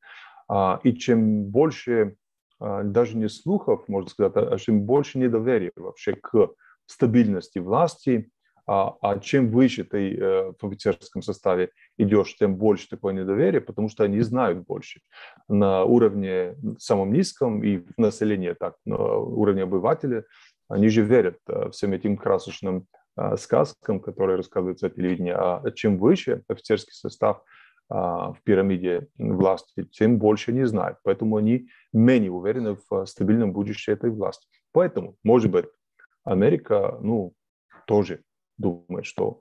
[0.47, 2.15] А, и чем больше,
[2.60, 6.49] а, даже не слухов, можно сказать, а чем больше недоверия вообще к
[6.86, 8.30] стабильности власти,
[8.71, 13.89] а, а чем выше ты э, в офицерском составе идешь, тем больше такое недоверие, потому
[13.89, 15.01] что они знают больше.
[15.47, 20.23] На уровне самом низком и в населении, так, на уровне обывателя,
[20.67, 22.86] они же верят э, всем этим красочным
[23.17, 25.34] э, сказкам, которые рассказываются телевидении.
[25.36, 27.41] А чем выше офицерский состав
[27.91, 30.99] в пирамиде власти, тем больше не знают.
[31.03, 34.45] Поэтому они менее уверены в стабильном будущем этой власти.
[34.73, 35.65] Поэтому, может быть,
[36.23, 37.34] Америка, ну,
[37.88, 38.21] тоже
[38.59, 39.39] думает, что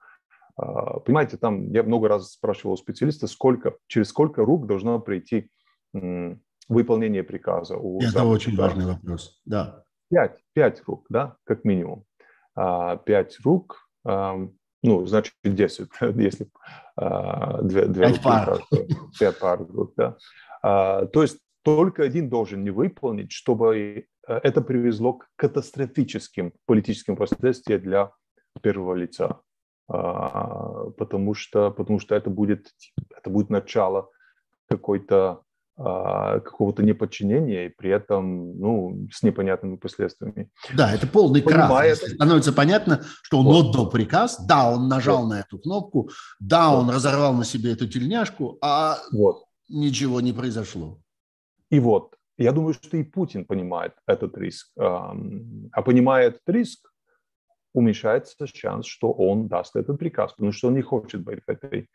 [0.56, 5.50] а, Понимаете, там я много раз спрашивал у специалиста, сколько, через сколько рук должно прийти
[6.68, 7.76] выполнение приказа.
[7.76, 8.30] У Это Запада.
[8.30, 9.84] очень важный вопрос, да.
[10.10, 12.04] Пять, пять рук, да, как минимум.
[12.54, 16.48] А, пять рук, ну, значит, десять, если
[16.96, 18.58] а, две, две пять руки, пар.
[19.18, 20.16] Пять пар рук, да.
[20.62, 27.82] То есть только один должен не выполнить, чтобы э, это привезло к катастрофическим политическим последствиям
[27.82, 28.12] для
[28.58, 29.40] первого лица,
[29.88, 32.70] а, потому что, потому что это, будет,
[33.16, 34.10] это будет начало
[34.68, 35.42] какой-то
[35.80, 40.50] а, какого-то неподчинения и при этом ну, с непонятными последствиями.
[40.74, 41.96] Да, это полный крах.
[41.96, 43.66] Становится понятно, что он вот.
[43.66, 45.28] отдал приказ, да, он нажал вот.
[45.28, 46.80] на эту кнопку, да, вот.
[46.80, 49.44] он разорвал на себе эту тельняшку, а вот.
[49.68, 50.98] ничего не произошло.
[51.70, 54.70] И вот, я думаю, что и Путин понимает этот риск.
[54.76, 55.14] А
[55.84, 56.90] понимая этот риск,
[57.78, 61.88] уменьшается шанс, что он даст этот приказ, потому что он не хочет быть в этой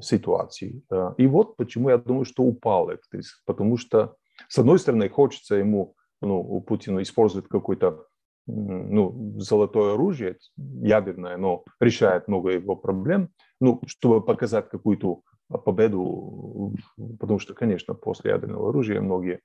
[0.00, 0.82] ситуации.
[1.16, 3.42] И вот почему я думаю, что упал этот риск.
[3.46, 4.14] Потому что,
[4.48, 8.06] с одной стороны, хочется ему, ну, у Путина использовать какой-то
[8.46, 13.28] ну, золотое оружие, ядерное, но решает много его проблем,
[13.60, 15.20] ну, чтобы показать какую-то
[15.64, 16.74] победу,
[17.18, 19.40] потому что, конечно, после ядерного оружия многие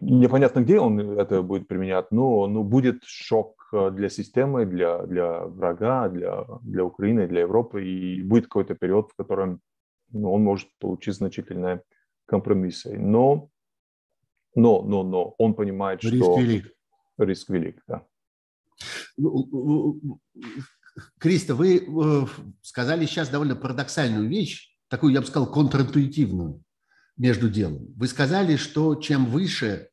[0.00, 5.40] непонятно, где он это будет применять, но, но будет шок э, для системы, для, для
[5.40, 9.60] врага, для, для Украины, для Европы, и будет какой-то период, в котором
[10.12, 11.82] ну, он может получить значительные
[12.26, 12.98] компромиссы.
[12.98, 13.50] Но,
[14.54, 16.40] но, но, но он понимает, риск что...
[16.40, 16.72] велик.
[17.18, 18.06] Риск велик, да.
[19.16, 20.20] Ну,
[21.18, 22.26] Криста, вы э,
[22.62, 26.62] сказали сейчас довольно парадоксальную вещь, такую, я бы сказал, контринтуитивную
[27.20, 27.86] между делом.
[27.96, 29.90] Вы сказали, что чем выше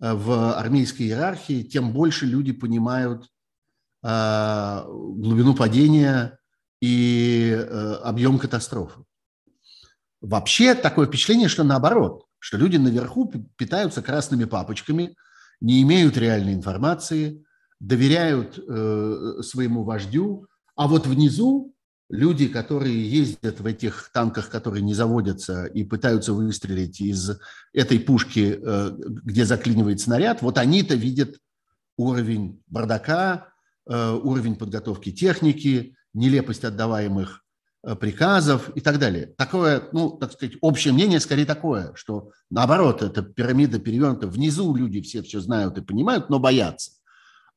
[0.00, 3.26] э, в армейской иерархии, тем больше люди понимают
[4.04, 6.38] э, глубину падения
[6.82, 9.02] и э, объем катастрофы.
[10.20, 15.16] Вообще такое впечатление, что наоборот, что люди наверху питаются красными папочками,
[15.62, 17.44] не имеют реальной информации,
[17.80, 21.74] доверяют своему вождю, а вот внизу
[22.08, 27.38] люди, которые ездят в этих танках, которые не заводятся и пытаются выстрелить из
[27.72, 31.36] этой пушки, э, где заклинивает снаряд, вот они-то видят
[31.96, 33.48] уровень бардака,
[33.86, 37.44] э, уровень подготовки техники, нелепость отдаваемых
[37.84, 39.34] э, приказов и так далее.
[39.36, 44.28] Такое, ну, так сказать, общее мнение скорее такое, что наоборот, эта пирамида перевернута.
[44.28, 46.92] Внизу люди все все знают и понимают, но боятся.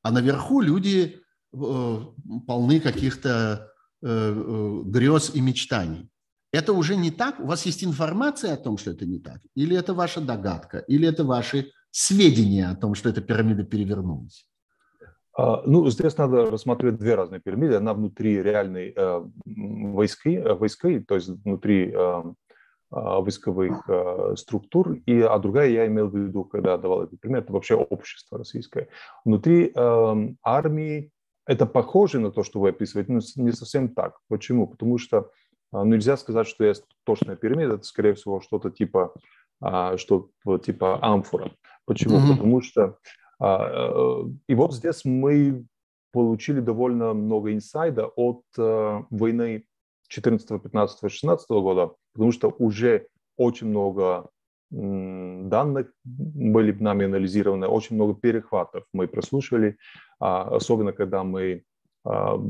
[0.02, 1.20] А наверху люди
[1.52, 3.71] полны каких-то
[4.02, 6.08] грез и мечтаний.
[6.52, 7.40] Это уже не так?
[7.40, 9.40] У вас есть информация о том, что это не так?
[9.54, 10.78] Или это ваша догадка?
[10.78, 14.46] Или это ваши сведения о том, что эта пирамида перевернулась?
[15.34, 17.74] А, ну, здесь надо рассматривать две разные пирамиды.
[17.74, 22.32] Одна внутри реальной э, войски, э, войска, то есть внутри э, э,
[22.90, 27.52] войсковых э, структур, и, а другая я имел в виду, когда давал этот пример, это
[27.52, 28.88] вообще общество российское.
[29.24, 31.10] Внутри э, армии
[31.46, 34.18] это похоже на то, что вы описываете, но не совсем так.
[34.28, 34.66] Почему?
[34.66, 35.30] Потому что
[35.72, 39.14] а, ну, нельзя сказать, что есть точная пирамида, это, скорее всего, что-то типа
[39.96, 40.30] что
[40.64, 41.52] типа амфора.
[41.84, 42.16] Почему?
[42.16, 42.30] Mm-hmm.
[42.32, 42.98] Потому что
[44.48, 45.64] и вот здесь мы
[46.12, 49.64] получили довольно много инсайда от войны
[50.08, 54.28] 14, 15, 16 года, потому что уже очень много
[54.72, 59.76] данных были нами анализированы, очень много перехватов мы прослушивали,
[60.18, 61.64] а, особенно когда мы
[62.04, 62.40] а,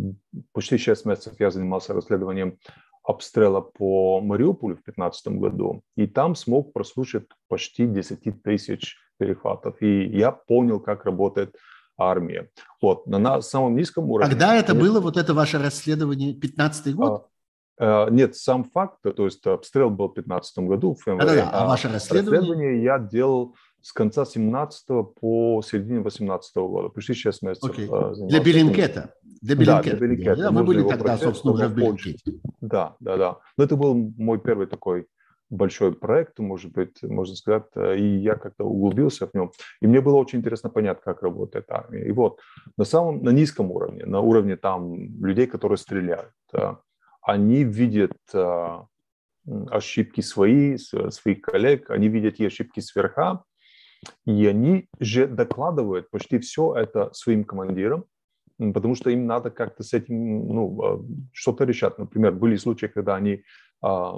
[0.53, 2.59] почти 6 месяцев я занимался расследованием
[3.03, 9.83] обстрела по Мариуполю в 2015 году, и там смог прослушать почти 10 тысяч перехватов.
[9.83, 11.57] И я понял, как работает
[11.99, 12.51] армия.
[12.81, 14.31] Вот, на, самом низком уровне.
[14.31, 17.29] Когда это было, вот это ваше расследование, 15 год?
[17.79, 21.29] А, нет, сам факт, то есть обстрел был в 2015 году в январе.
[21.29, 22.41] Да, да, а, а ваше расследование?
[22.41, 24.87] Расследование я делал с конца 17
[25.21, 27.77] по середине 18 года, почти 6 месяцев.
[27.77, 28.27] Okay.
[28.29, 29.15] Для Bellingcat а?
[29.41, 29.83] Для Bellingcat а.
[29.83, 30.37] Да, для Bellingcat а.
[30.37, 32.41] Да, мы были тогда, собственно, уже в Bellingcat е.
[32.61, 33.39] Да, да, да.
[33.57, 35.07] Но это был мой первый такой
[35.51, 39.53] большой проект, может быть, можно сказать, и я как-то углубился в нем.
[39.81, 42.07] И мне было очень интересно понять, как работает армия.
[42.07, 42.41] И вот
[42.79, 46.33] на самом, на низком уровне, на уровне там людей, которые стреляют,
[47.23, 48.13] они видят
[49.71, 53.43] ошибки свои, своих коллег, они видят и ошибки сверха,
[54.25, 58.05] и они же докладывают почти все это своим командирам,
[58.59, 61.99] потому что им надо как-то с этим ну, а, что-то решать.
[61.99, 63.43] Например, были случаи, когда они
[63.81, 64.15] а,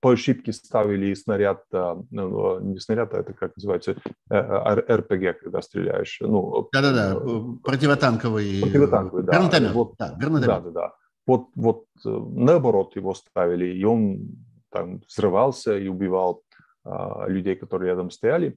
[0.00, 3.96] по ошибке ставили снаряд, а, ну, не снаряд, а это как называется,
[4.30, 6.18] э, РПГ, когда стреляешь.
[6.20, 7.20] Ну, Да-да-да,
[7.62, 8.60] противотанковый.
[8.62, 9.32] Противотанковый, да.
[9.32, 9.72] Гранатомет.
[9.72, 10.46] Вот, да, гранатомет.
[10.46, 10.94] Да-да-да.
[11.28, 14.30] Вот, вот э, наоборот его ставили, и он
[14.70, 16.42] там взрывался и убивал
[16.84, 18.56] а, людей, которые рядом стояли.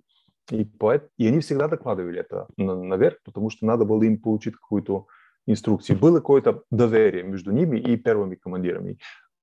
[0.49, 5.05] И, поэт, и они всегда докладывали это наверх, потому что надо было им получить какую-то
[5.47, 5.99] инструкцию.
[5.99, 8.99] Было какое-то доверие между ними и первыми командирами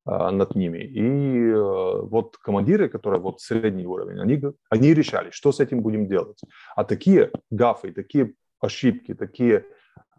[0.06, 0.78] а, над ними.
[0.78, 6.06] И а, вот командиры, которые вот средний уровень, они, они решали, что с этим будем
[6.06, 6.40] делать.
[6.74, 9.66] А такие гафы, такие ошибки, такие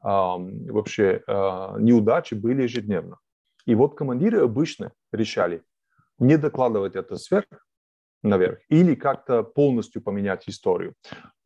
[0.01, 3.17] вообще а, неудачи были ежедневно.
[3.65, 5.63] И вот командиры обычно решали
[6.17, 7.45] не докладывать это сверх,
[8.23, 10.93] наверх, или как-то полностью поменять историю.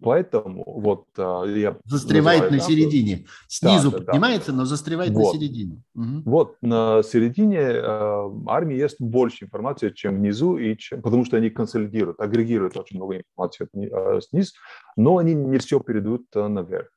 [0.01, 1.77] Поэтому вот а, я...
[1.85, 3.25] Застревает на середине.
[3.47, 4.59] Снизу да, поднимается, да.
[4.59, 5.33] но застревает вот.
[5.33, 5.83] на середине.
[5.95, 6.21] Угу.
[6.25, 11.49] Вот, на середине э, армии есть больше информации, чем внизу, и чем, потому что они
[11.49, 14.53] консолидируют, агрегируют очень много информации э, снизу,
[14.95, 16.89] но они не все передают э, наверх.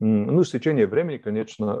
[0.00, 1.78] Ну, с течением времени, конечно,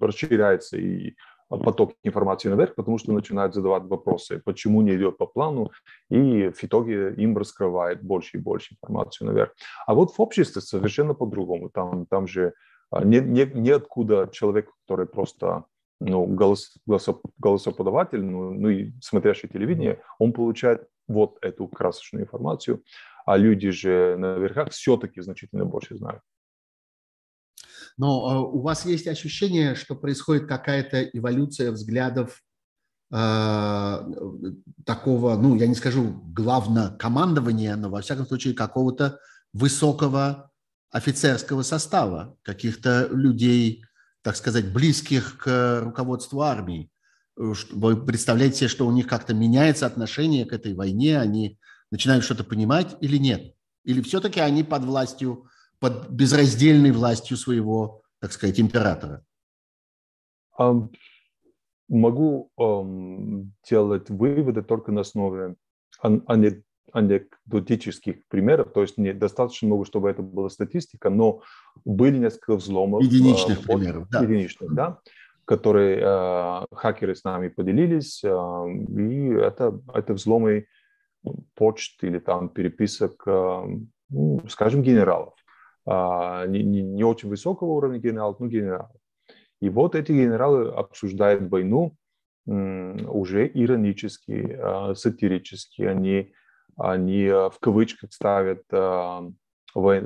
[0.00, 1.14] расширяется и
[1.48, 5.70] поток информации наверх, потому что начинают задавать вопросы, почему не идет по плану,
[6.10, 9.54] и в итоге им раскрывает больше и больше информации наверх.
[9.86, 11.70] А вот в обществе совершенно по-другому.
[11.70, 12.52] Там, там же
[12.90, 13.46] а, не, не,
[14.32, 15.64] человек, который просто
[16.00, 22.82] ну, голос, голосоп, голосоподаватель, ну, ну и смотрящий телевидение, он получает вот эту красочную информацию,
[23.26, 26.22] а люди же на верхах все-таки значительно больше знают.
[27.98, 32.42] Но э, у вас есть ощущение, что происходит какая-то эволюция взглядов
[33.12, 33.98] э,
[34.86, 39.18] такого, ну, я не скажу главнокомандования, но во всяком случае какого-то
[39.52, 40.50] высокого
[40.90, 43.84] офицерского состава, каких-то людей,
[44.22, 46.90] так сказать, близких к руководству армии.
[47.36, 51.58] Вы представляете себе, что у них как-то меняется отношение к этой войне, они
[51.90, 53.54] начинают что-то понимать или нет?
[53.84, 55.48] Или все-таки они под властью
[55.80, 59.24] под безраздельной властью своего, так сказать, императора?
[61.88, 62.50] Могу
[63.68, 65.56] делать выводы только на основе
[66.92, 71.42] анекдотических примеров, то есть не достаточно много, чтобы это была статистика, но
[71.84, 73.02] были несколько взломов.
[73.02, 74.22] Единичных а, примеров, да.
[74.22, 74.98] Единичных, да,
[75.44, 80.66] которые э, хакеры с нами поделились, э, и это, это взломы
[81.54, 83.64] почт или там переписок, э,
[84.10, 85.34] ну, скажем, генералов.
[85.90, 88.90] А, не, не, не очень высокого уровня генералов, но генералов.
[89.60, 91.96] И вот эти генералы обсуждают войну
[92.46, 95.82] уже иронически, а, сатирически.
[95.82, 96.32] Они,
[96.76, 98.64] они а, в кавычках ставят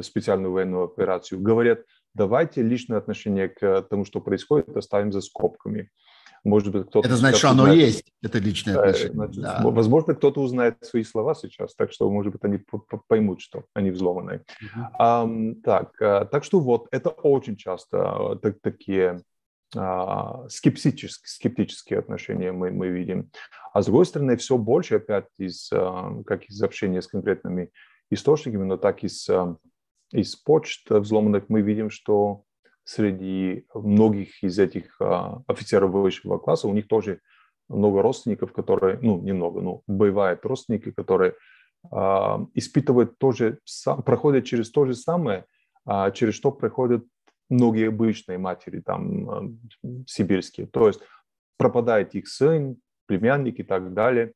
[0.05, 1.40] специальную военную операцию.
[1.40, 5.90] Говорят, давайте личное отношение к тому, что происходит, оставим за скобками.
[6.44, 7.07] Может быть, кто-то...
[7.07, 9.12] Это значит, что оно узнает, есть, это личное отношение.
[9.12, 9.61] Значит, да.
[9.62, 12.59] Возможно, кто-то узнает свои слова сейчас, так что, может быть, они
[13.07, 14.42] поймут, что они взломаны.
[14.61, 14.87] Uh-huh.
[14.98, 15.28] А,
[15.62, 19.22] так, э, так что вот, это очень часто э, так, такие
[19.76, 23.30] а, скептические, скептические отношения мы, мы видим.
[23.72, 27.70] А с другой стороны, все больше, опять, из, э, как из общения с конкретными
[28.11, 29.28] источниками, но так из,
[30.12, 32.43] из почт взломанных мы видим, что
[32.85, 37.20] среди многих из этих а, офицеров высшего класса, у них тоже
[37.68, 41.35] много родственников, которые, ну, немного, но бывают родственники, которые
[42.55, 43.59] испытывают тоже,
[44.05, 45.47] проходят через то же самое,
[46.14, 47.05] через что проходят
[47.49, 49.59] многие обычные матери там
[50.07, 50.68] сибирские.
[50.68, 51.01] То есть
[51.57, 52.76] пропадает их сын,
[53.07, 54.33] племянник и так далее.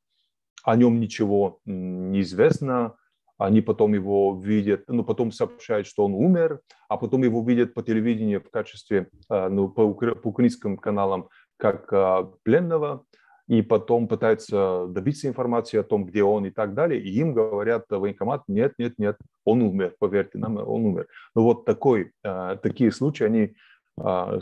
[0.64, 2.96] О нем ничего не известно,
[3.38, 7.82] они потом его видят, ну, потом сообщают, что он умер, а потом его видят по
[7.82, 11.28] телевидению в качестве, ну, по, по украинским каналам,
[11.58, 11.92] как
[12.42, 13.04] пленного,
[13.48, 17.84] и потом пытаются добиться информации о том, где он и так далее, и им говорят
[17.88, 21.06] военкомат, нет, нет, нет, он умер, поверьте нам, он умер.
[21.34, 23.54] Но вот такой, такие случаи, они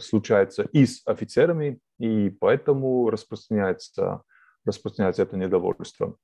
[0.00, 4.22] случаются и с офицерами, и поэтому распространяется,
[4.64, 6.16] распространяется это недовольство.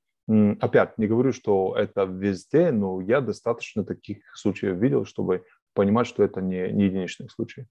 [0.59, 6.23] Опять, не говорю, что это везде, но я достаточно таких случаев видел, чтобы понимать, что
[6.23, 7.65] это не, не единичный случай.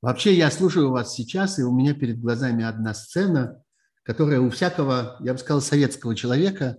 [0.00, 3.62] Вообще, я слушаю вас сейчас, и у меня перед глазами одна сцена,
[4.04, 6.78] которая у всякого, я бы сказал, советского человека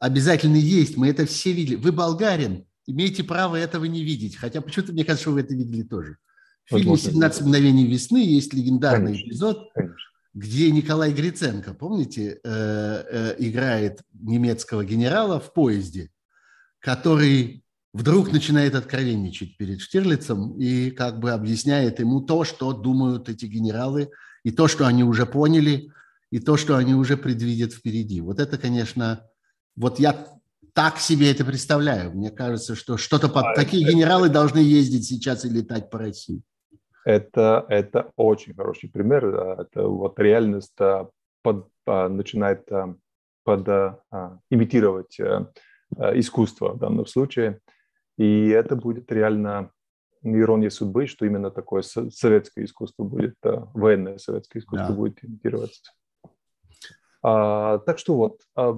[0.00, 0.96] обязательно есть.
[0.96, 1.76] Мы это все видели.
[1.76, 4.36] Вы болгарин, имеете право этого не видеть.
[4.36, 6.16] Хотя почему-то мне кажется, что вы это видели тоже.
[6.64, 13.04] В фильме «17 мгновений весны» есть легендарный конечно, эпизод, конечно где Николай Гриценко, помните, э,
[13.10, 16.10] э, играет немецкого генерала в поезде,
[16.80, 23.46] который вдруг начинает откровенничать перед Штирлицем и как бы объясняет ему то, что думают эти
[23.46, 24.10] генералы,
[24.44, 25.92] и то, что они уже поняли,
[26.30, 28.20] и то, что они уже предвидят впереди.
[28.20, 29.26] Вот это, конечно,
[29.76, 30.28] вот я
[30.74, 32.12] так себе это представляю.
[32.12, 33.44] Мне кажется, что что-то под...
[33.46, 36.42] А, такие генералы должны ездить сейчас и летать по России
[37.08, 39.24] это, это очень хороший пример.
[39.26, 40.76] Это вот реальность
[41.42, 42.68] под, начинает
[43.44, 43.68] под,
[44.50, 45.46] имитировать э,
[46.14, 47.60] искусство в данном случае.
[48.18, 49.70] И это будет реально
[50.22, 54.94] ирония судьбы, что именно такое советское искусство будет, военное советское искусство да.
[54.94, 55.92] будет имитироваться.
[57.22, 58.76] А, так что вот, а,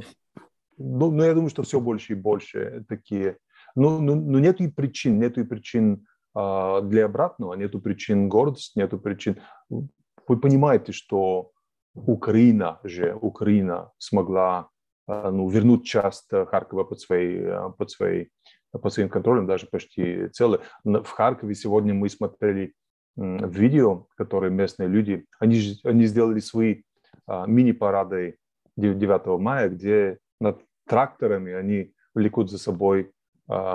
[0.78, 3.38] ну, ну, я думаю, что все больше и больше такие.
[3.74, 8.78] Ну, ну, ну нет и причин, нет и причин а, для обратного, нету причин гордости,
[8.78, 9.40] нету причин.
[9.68, 11.50] Вы понимаете, что
[11.94, 14.68] Украина же, Украина смогла
[15.10, 18.30] а, ну, вернуть часть Харькова под, своей, а, под, своей,
[18.70, 20.60] под своим контролем, даже почти целый.
[20.84, 22.74] В Харькове сегодня мы смотрели
[23.16, 26.82] видео, которые местные люди, они, они сделали свои
[27.26, 28.36] мини-парады
[28.76, 33.19] 9 мая, где над тракторами они влекут за собой а,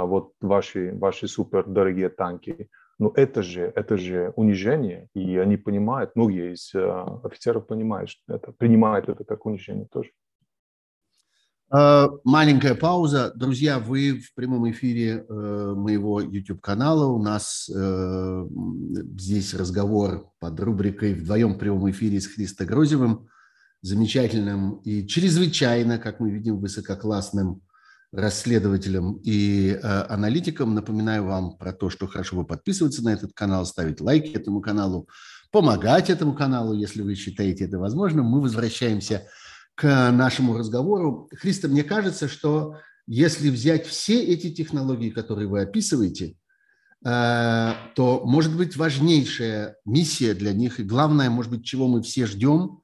[0.06, 2.70] вот ваши, ваши супер дорогие танки.
[2.98, 8.36] Но это же, это же унижение, и они понимают, многие из а, офицеров понимают, что
[8.36, 10.12] это, принимают это как унижение тоже.
[11.70, 13.34] А, маленькая пауза.
[13.36, 17.08] Друзья, вы в прямом эфире э, моего YouTube-канала.
[17.08, 18.48] У нас э,
[19.18, 23.28] здесь разговор под рубрикой «Вдвоем в прямом эфире» с Христо Грозевым,
[23.82, 27.62] замечательным и чрезвычайно, как мы видим, высококлассным
[28.16, 30.74] расследователям и э, аналитикам.
[30.74, 35.08] Напоминаю вам про то, что хорошо бы подписываться на этот канал, ставить лайки этому каналу,
[35.52, 38.26] помогать этому каналу, если вы считаете это возможным.
[38.26, 39.28] Мы возвращаемся
[39.76, 41.30] к нашему разговору.
[41.38, 46.38] Христо, мне кажется, что если взять все эти технологии, которые вы описываете,
[47.06, 52.26] э, то, может быть, важнейшая миссия для них и главное, может быть, чего мы все
[52.26, 52.80] ждем,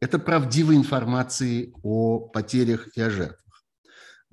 [0.00, 3.45] это правдивой информации о потерях и о жертвах.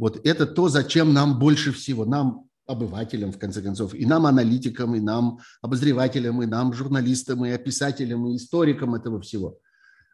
[0.04, 4.96] Вот это то, зачем нам больше всего, нам, обывателям, в конце концов, и нам, аналитикам,
[4.96, 9.60] и нам, обозревателям, и нам, журналистам, и описателям, и историкам этого всего.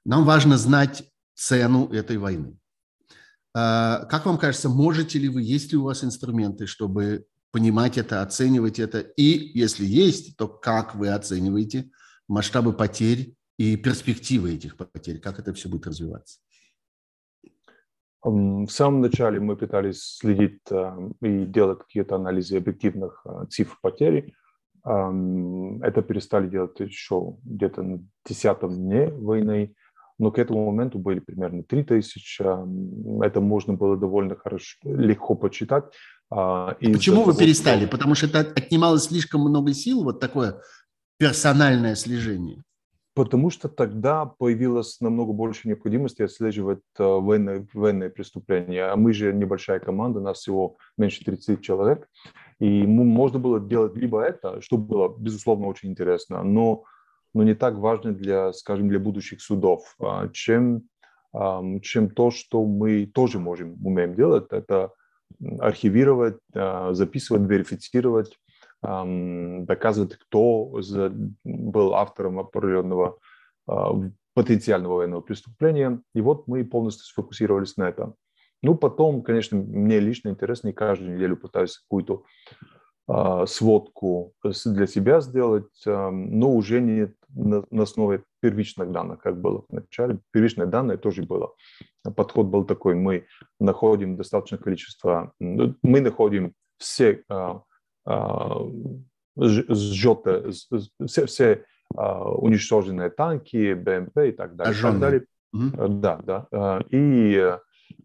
[0.06, 2.56] Нам важно знать цену этой войны.
[3.56, 8.22] А, как вам кажется, можете ли вы, есть ли у вас инструменты, чтобы понимать это,
[8.22, 9.00] оценивать это?
[9.00, 11.90] И если есть, то как вы оцениваете
[12.28, 15.20] масштабы потерь и перспективы этих потерь?
[15.20, 16.38] Как это все будет развиваться?
[18.22, 24.34] В самом начале мы пытались следить э, и делать какие-то анализы объективных э, цифр потери.
[24.82, 29.76] Это перестали делать еще где-то на десятом дне войны,
[30.20, 33.24] но к этому моменту были примерно 3000.
[33.24, 35.86] Это можно было довольно хорошо, легко почитать.
[36.32, 37.86] А, и Почему вы перестали?
[37.86, 40.62] Потому что это отнимало слишком много сил, вот такое
[41.18, 42.64] персональное слежение?
[43.20, 48.86] Потому что тогда появилась намного больше необходимости отслеживать э, военные, военные преступления.
[48.86, 52.08] А мы же небольшая команда, нас всего меньше 30 человек.
[52.62, 56.86] И можно было делать либо это, что было, безусловно, очень интересно, но,
[57.34, 60.84] но не так важно для, скажем, для будущих судов, а, чем,
[61.82, 64.94] чем то, что мы тоже можем, умеем делать, это
[65.60, 68.40] архивировать, а, записывать, верифицировать,
[68.82, 70.72] доказывать, кто
[71.44, 73.18] был автором определенного
[73.68, 73.92] а,
[74.34, 76.02] потенциального военного преступления.
[76.14, 78.16] И вот мы полностью сфокусировались на этом.
[78.62, 82.24] Ну, потом, конечно, мне лично интересно, и каждую неделю пытаюсь какую-то
[83.08, 89.74] э, сводку для себя сделать, но уже не на, основе первичных данных, как было в
[89.74, 90.20] начале.
[90.32, 91.54] Первичные данные тоже было.
[92.16, 93.28] Подход был такой, мы
[93.60, 97.60] находим достаточное количество, мы находим все э,
[98.06, 98.14] э,
[99.38, 100.52] сжёты,
[101.06, 101.64] все, все э,
[101.98, 104.82] уничтоженные танки, БМП и так далее.
[104.82, 105.26] Так далее.
[105.56, 105.88] Mm-hmm.
[106.00, 106.82] Да, да.
[106.92, 107.58] И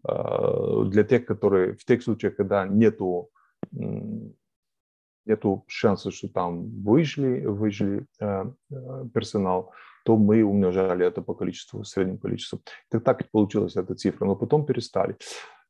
[0.03, 3.29] для тех, которые в тех случаях, когда нету
[5.25, 8.45] нету шанса, что там выжили, выжили э,
[9.13, 9.73] персонал,
[10.05, 12.61] то мы умножали это по количеству, среднему количеству.
[12.89, 15.17] Так, так и получилась эта цифра, но потом перестали.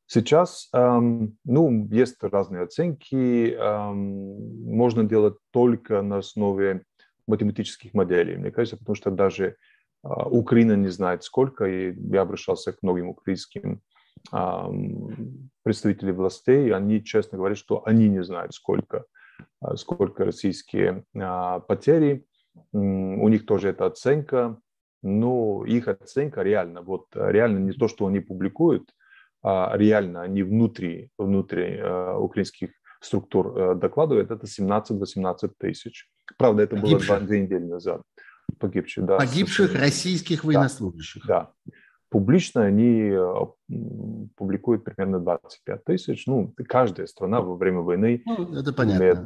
[0.08, 6.84] Сейчас, эм, ну, есть разные оценки, эм, можно делать только на основе
[7.26, 9.54] математических моделей, мне кажется, потому что даже э,
[10.04, 13.80] Украина не знает сколько, и я обращался к многим украинским
[15.62, 19.04] представители властей, они честно говорят, что они не знают, сколько,
[19.60, 22.26] а, сколько российские а, потери.
[22.72, 24.58] У них тоже эта оценка,
[25.02, 29.05] но их оценка реально, вот реально не то, что они публикуют, а
[29.42, 32.70] реально они внутри, внутри а, украинских
[33.00, 36.08] структур докладывают, это 17-18 тысяч.
[36.38, 38.02] Правда, это было два, две недели назад.
[38.58, 39.18] Погибших, да.
[39.18, 41.26] Погибших российских военнослужащих.
[41.26, 41.72] Да, да.
[42.08, 46.26] Публично они э, публикуют примерно 25 тысяч.
[46.26, 49.02] Ну, каждая страна во время войны ну, это понятно.
[49.02, 49.18] имеет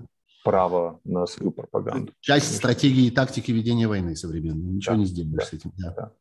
[0.42, 2.12] право на свою пропаганду.
[2.20, 2.56] Часть Конечно.
[2.56, 4.72] стратегии и тактики ведения войны современной.
[4.72, 5.72] Ничего да, не сделаешь да, с этим.
[5.76, 5.94] Да.
[5.94, 6.12] Да.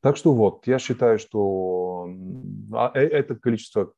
[0.00, 2.08] Так что вот, я считаю, что
[2.72, 3.92] а, э, это количество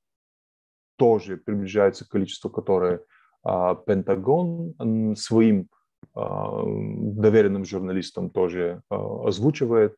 [0.96, 3.02] тоже приближается к количеству, которое
[3.42, 5.68] а, Пентагон своим
[6.14, 9.96] а, доверенным журналистам тоже озвучивает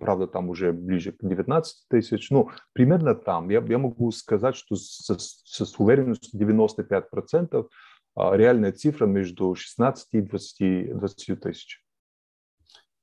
[0.00, 3.50] правда, там уже ближе к 19 тысяч, ну, примерно там.
[3.50, 7.68] Я, я могу сказать, что с, с, уверенностью 95%
[8.14, 11.84] а, реальная цифра между 16 и 20, 20 тысяч.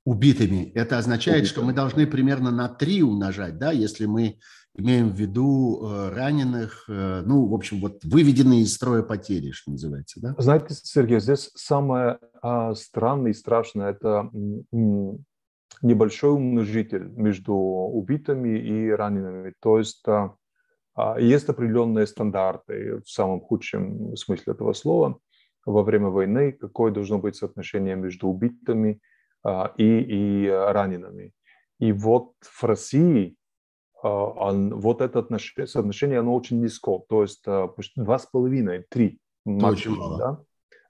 [0.04, 0.72] Убитыми.
[0.74, 1.52] Это означает, Убитыми.
[1.52, 4.38] что мы должны примерно на 3 умножать, да, если мы
[4.76, 9.72] имеем в виду э, раненых, э, ну, в общем, вот выведенные из строя потери, что
[9.72, 10.34] называется, да?
[10.38, 14.30] Знаете, Сергей, здесь самое а, странное и страшное– это
[15.82, 19.54] небольшой умножитель между убитыми и ранеными.
[19.60, 20.34] То есть а,
[20.94, 25.18] а, есть определенные стандарты в самом худшем смысле этого слова
[25.64, 29.00] во время войны, какое должно быть соотношение между убитыми
[29.76, 31.32] и, и ранеными.
[31.78, 33.36] И вот в России
[34.02, 39.18] вот это отношение, соотношение, оно очень низко, то есть два с половиной, три.
[39.44, 40.18] Очень мало.
[40.18, 40.38] Да?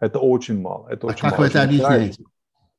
[0.01, 0.89] Это очень мало.
[0.89, 1.43] Это а очень как мало.
[1.43, 2.25] вы это объясняете?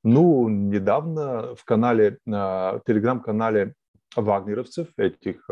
[0.04, 3.76] Ну, недавно в канале, в телеграм-канале
[4.16, 5.50] вагнеровцев, этих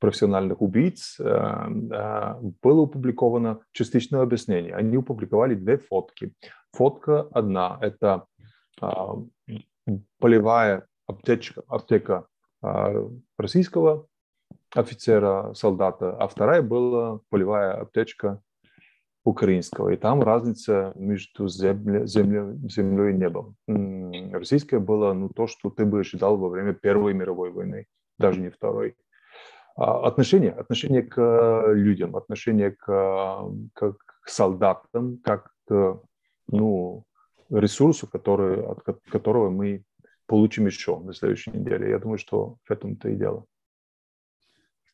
[0.00, 4.74] профессиональных убийц, было опубликовано частичное объяснение.
[4.74, 6.32] Они опубликовали две фотки.
[6.72, 8.24] Фотка одна– это
[10.18, 12.26] полевая аптечка, аптека
[13.38, 14.06] российского
[14.74, 18.40] офицера, солдата, а вторая была полевая аптечка
[19.24, 19.90] украинского.
[19.90, 23.56] И там разница между землей, землей, землей и небом.
[24.32, 27.86] Российское было ну, то, что ты бы ожидал во время Первой мировой войны,
[28.18, 28.96] даже не Второй.
[29.76, 32.86] А отношение, отношение к людям, отношение к,
[33.74, 35.52] к, к солдатам, как
[36.48, 37.04] ну,
[37.50, 39.84] ресурсу, который, от которого мы
[40.26, 41.90] получим еще на следующей неделе.
[41.90, 43.44] Я думаю, что в этом-то и дело.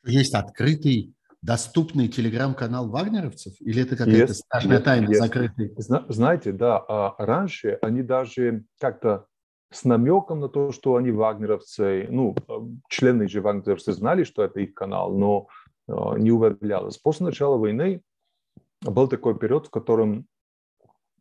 [0.05, 3.55] Есть открытый доступный телеграм-канал вагнеровцев?
[3.61, 5.15] Или это какая-то yes, страшная yes, тайна, yes.
[5.15, 5.75] закрытый?
[5.77, 9.27] Знаете, да, а раньше они даже как-то
[9.71, 12.35] с намеком на то, что они вагнеровцы, ну,
[12.89, 15.49] члены же вагнеровцы знали, что это их канал, но
[15.89, 16.99] э, не уверялось.
[16.99, 18.01] После начала войны
[18.83, 20.27] был такой период, в котором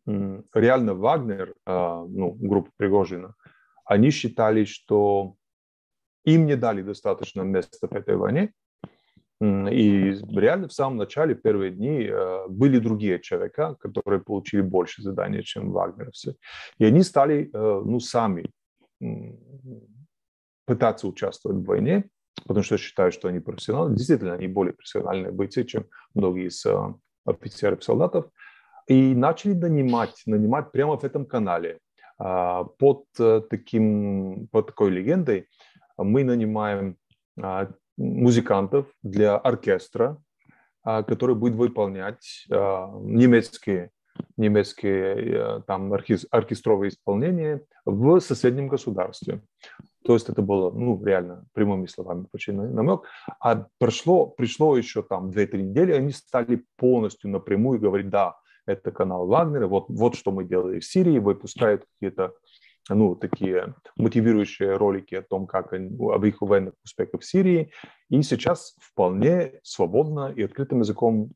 [0.05, 3.35] реально Вагнер, э, ну, группа Пригожина,
[3.85, 5.35] они считали, что
[6.23, 8.53] им не дали достаточно места в этой войне,
[9.41, 15.43] и реально в самом начале, первые дни, э, были другие человека, которые получили больше заданий,
[15.43, 16.37] чем вагнеровцы.
[16.77, 18.45] И они стали, э, ну, сами
[20.65, 22.05] пытаться участвовать в войне,
[22.45, 23.93] потому что считают, что они профессионалы.
[23.93, 26.93] Действительно, они более профессиональные бойцы, чем многие из э,
[27.25, 28.31] офицеров, солдатов.
[28.87, 31.79] И начали нанимать, нанимать прямо в этом канале.
[32.17, 33.05] А, под,
[33.49, 35.47] таким, под такой легендой
[35.97, 36.97] мы нанимаем
[37.41, 40.17] а, музыкантов для оркестра,
[40.83, 43.91] а, который будет выполнять немецкие,
[44.37, 49.41] немецкие э, там, оркестровые исполнения в соседнем государстве.
[50.05, 53.01] То есть это было, ну, реально, прямыми словами почти намек.
[53.39, 59.27] А прошло, пришло еще там 2-3 недели, они стали полностью напрямую говорить, да, это канал
[59.27, 62.33] Вагнера, вот, вот что мы делали в Сирии, выпускают какие-то
[62.89, 67.71] ну, такие мотивирующие ролики о том, как они, об их военных успехах в Сирии.
[68.09, 71.31] И сейчас вполне свободно и открытым языком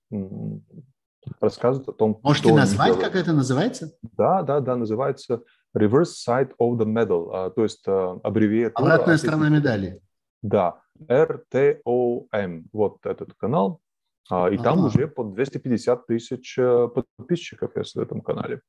[1.40, 3.94] рассказывают о том, Можете назвать, как это называется?
[4.18, 5.42] Да, да, да, называется
[5.76, 8.94] Reverse Side of the Medal, а, то есть а, аббревиатура.
[8.94, 10.02] Обратная сторона медали.
[10.42, 13.82] Да, RTOM, вот этот канал.
[14.30, 14.64] А, и ага.
[14.64, 18.62] там уже по 250 тысяч э, подписчиков, если в этом канале.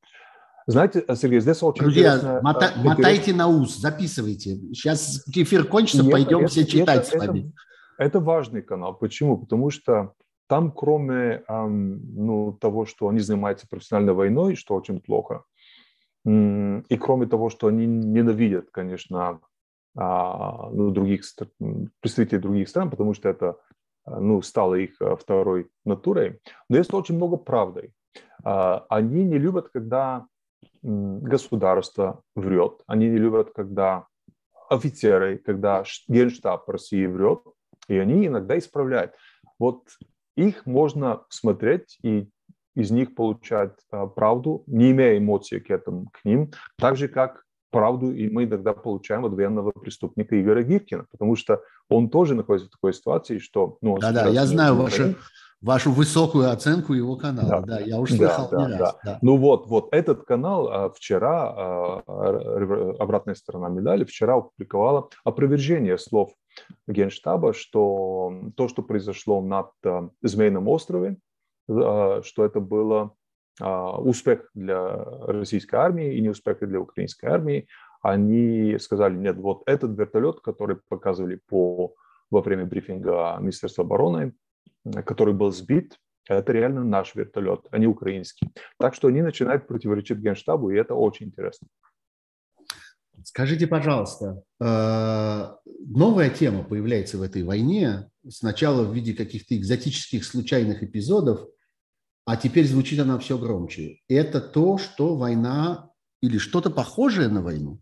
[0.66, 2.40] Знаете, Сергей, здесь очень Друзья, интересно...
[2.42, 2.84] Мота, интерес...
[2.84, 4.56] мотайте на ус, записывайте.
[4.72, 7.52] Сейчас эфир кончится, и пойдем это, все читать это, с вами.
[7.98, 8.94] Это, это важный канал.
[8.94, 9.36] Почему?
[9.36, 10.14] Потому что
[10.48, 15.44] там, кроме эм, ну, того, что они занимаются профессиональной войной, что очень плохо,
[16.26, 19.40] и кроме того, что они ненавидят, конечно,
[19.96, 21.22] а, ну, других
[22.00, 23.56] представителей других стран, потому что это
[24.06, 27.92] ну, стало их а, второй натурой, но есть очень много правды.
[28.44, 30.26] А, они не любят, когда
[30.82, 34.06] государство врет, они не любят, когда
[34.68, 37.40] офицеры, когда генштаб России врет,
[37.88, 39.12] и они иногда исправляют.
[39.58, 39.84] Вот
[40.36, 42.30] их можно смотреть и
[42.76, 47.44] из них получать а, правду, не имея эмоций к этому, к ним, так же, как
[47.70, 52.68] правду и мы иногда получаем от военного преступника Игоря Гиркина, потому что он тоже находится
[52.68, 53.78] в такой ситуации, что...
[53.80, 55.14] Ну, Да-да, я знаю вашу,
[55.60, 58.96] вашу высокую оценку его канала, да, да я уж слышал да, не да, раз.
[59.04, 59.18] Да.
[59.22, 66.32] Ну вот, вот этот канал а, вчера, а, обратная сторона медали, вчера опубликовала опровержение слов
[66.86, 69.70] Генштаба, что то, что произошло над
[70.22, 71.18] Змеиным острове,
[71.68, 73.10] а, что это было а,
[73.60, 74.96] успех для
[75.26, 77.68] российской армии и не успех для украинской армии.
[78.02, 81.94] Они сказали, нет, вот этот вертолет, который показывали по,
[82.30, 84.32] во время брифинга Министерства обороны,
[85.04, 85.96] который был сбит,
[86.26, 88.50] это реально наш вертолет, а не украинский.
[88.78, 91.68] Так что они начинают противоречить Генштабу, и это очень интересно.
[93.22, 95.48] Скажите, пожалуйста, э,
[95.86, 101.46] новая тема появляется в этой войне, сначала в виде каких-то экзотических случайных эпизодов–
[102.30, 103.98] а теперь звучит она все громче.
[104.06, 107.80] Это то, что война или что-то похожее на войну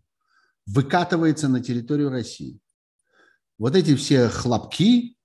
[0.65, 2.59] выкатывается на территорию России.
[3.59, 5.17] Вот эти все хлопки,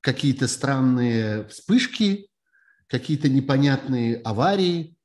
[0.00, 2.28] какие-то странные вспышки,
[2.86, 4.96] какие-то непонятные аварии.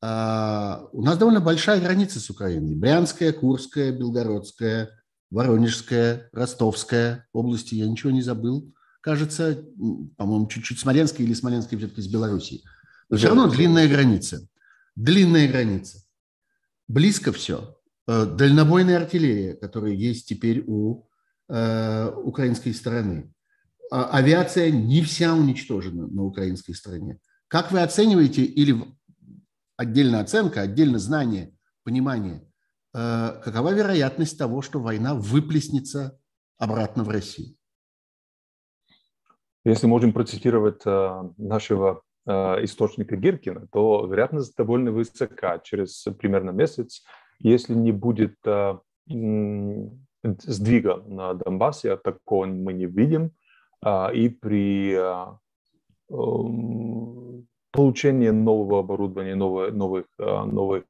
[0.00, 2.76] А, у нас довольно большая граница с Украиной.
[2.76, 4.90] Брянская, Курская, Белгородская,
[5.32, 7.74] Воронежская, Ростовская области.
[7.74, 8.72] Я ничего не забыл.
[9.00, 9.64] Кажется,
[10.16, 12.62] по-моему, чуть-чуть Смоленская или Смоленская все-таки из Белоруссии.
[13.08, 14.46] Но все равно длинная граница.
[14.96, 15.98] Длинная граница.
[16.88, 17.76] Близко все.
[18.06, 21.08] Э, дальнобойная артиллерия, которая есть теперь у
[21.48, 23.32] э, украинской стороны.
[23.90, 27.18] А авиация не вся уничтожена на украинской стороне.
[27.48, 28.76] Как вы оцениваете, или
[29.76, 32.46] отдельная оценка, отдельно знание, понимание,
[32.94, 36.18] э, какова вероятность того, что война выплеснется
[36.58, 37.56] обратно в Россию?
[39.64, 45.58] Если можем процитировать нашего Э, источника Гиркина, то вероятность довольно высока.
[45.58, 47.04] Через примерно месяц,
[47.38, 48.78] если не будет э,
[50.22, 53.32] сдвига на Донбассе, а такого мы не видим,
[53.82, 55.26] а, и при э,
[57.70, 60.84] получении нового оборудования, новых, новых, новых,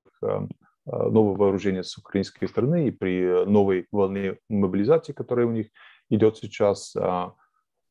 [0.87, 5.69] нового вооружения с украинской стороны и при новой волне мобилизации, которая у них
[6.11, 7.35] идет сейчас, а,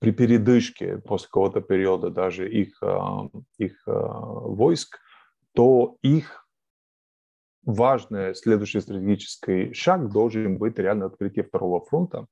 [0.04, 5.00] при передышке после какого-то периода даже их, а, их а, войск,
[5.54, 6.46] то их
[7.66, 12.28] важный следующий стратегический шаг должен быть реально открытие второго фронта,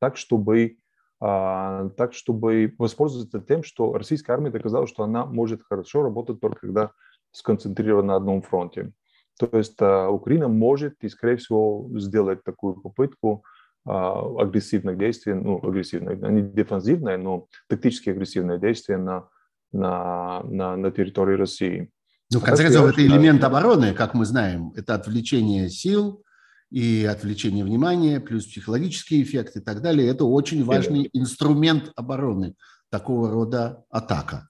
[0.00, 0.78] так чтобы,
[1.20, 6.62] а, так чтобы воспользоваться тем, что российская армия доказала, что она может хорошо работать только
[6.62, 6.90] когда
[7.30, 8.90] сконцентрирована на одном фронте.
[9.38, 13.44] То есть Украина может и, скорее всего, сделать такую попытку
[13.84, 19.28] агрессивных действий, ну, агрессивных, они дефенсивные, но тактически агрессивные действия на,
[19.72, 21.90] на, на, на территории России.
[22.32, 24.72] Ну, в конце концов, это элемент обороны, как мы знаем.
[24.76, 26.22] Это отвлечение сил
[26.70, 30.08] и отвлечение внимания, плюс психологический эффект и так далее.
[30.08, 32.54] Это очень важный инструмент обороны,
[32.90, 34.48] такого рода атака.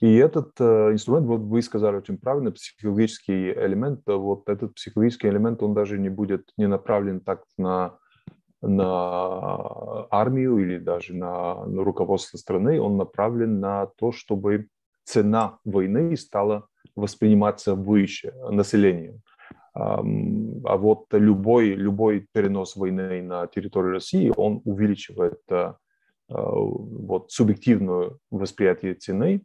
[0.00, 5.62] И этот э, инструмент, вот вы сказали очень правильно, психологический элемент, вот этот психологический элемент,
[5.62, 7.98] он даже не будет не направлен так на
[8.62, 14.68] на армию или даже на, на руководство страны, он направлен на то, чтобы
[15.04, 19.22] цена войны стала восприниматься выше населением.
[19.74, 20.02] А
[20.78, 25.40] вот любой, любой перенос войны на территорию России, он увеличивает
[26.28, 29.42] вот, субъективное восприятие цены,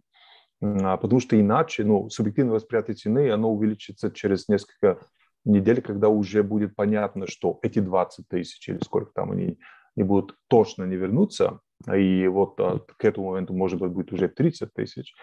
[0.61, 4.99] потому что иначе, ну, субъективное восприятие цены, оно увеличится через несколько
[5.45, 9.59] недель, когда уже будет понятно, что эти 20 тысяч или сколько там они
[9.95, 11.59] не будут точно не вернуться,
[11.93, 15.13] и вот а, к этому моменту, может быть, будет уже 30 тысяч.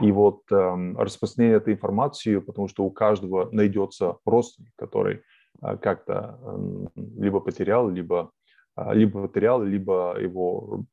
[0.00, 5.22] И вот э, распространение этой информации, потому что у каждого найдется родственник, который
[5.62, 8.32] э, как-то э, либо потерял, либо,
[8.76, 10.84] э, либо потерял, либо его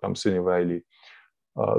[0.00, 0.84] там сыновья или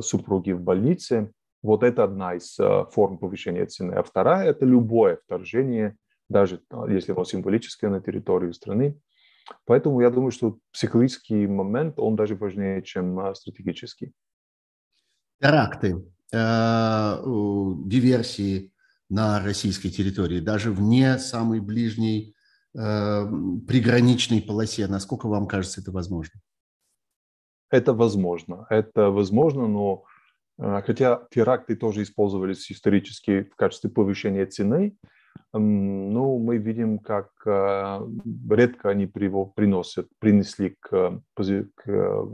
[0.01, 1.31] супруги в больнице.
[1.61, 3.93] Вот это одна из э, форм повышения цены.
[3.93, 5.97] А вторая– это любое вторжение,
[6.29, 8.99] даже если оно символическое на территорию страны,
[9.65, 14.13] Поэтому я думаю, что психологический момент, он даже важнее, чем а, стратегический.
[15.41, 16.03] Теракты,
[16.33, 17.17] э,
[17.85, 18.73] диверсии
[19.09, 22.35] на российской территории, даже вне самой ближней
[22.75, 23.25] э,
[23.67, 24.87] приграничной полосе.
[24.87, 26.41] Насколько вам кажется это возможно?
[27.69, 28.65] Это возможно.
[28.69, 30.05] Это возможно, но
[30.57, 34.97] э, хотя теракты тоже использовались исторически в качестве повышения цены,
[35.53, 38.07] ну, мы видим, как а,
[38.49, 41.21] редко они приносят, принесли к,
[41.75, 42.27] к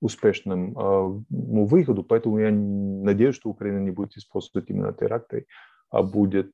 [0.00, 5.46] успешному а, выходу, поэтому я надеюсь, что Украина не будет использовать именно теракты,
[5.90, 6.52] а будет,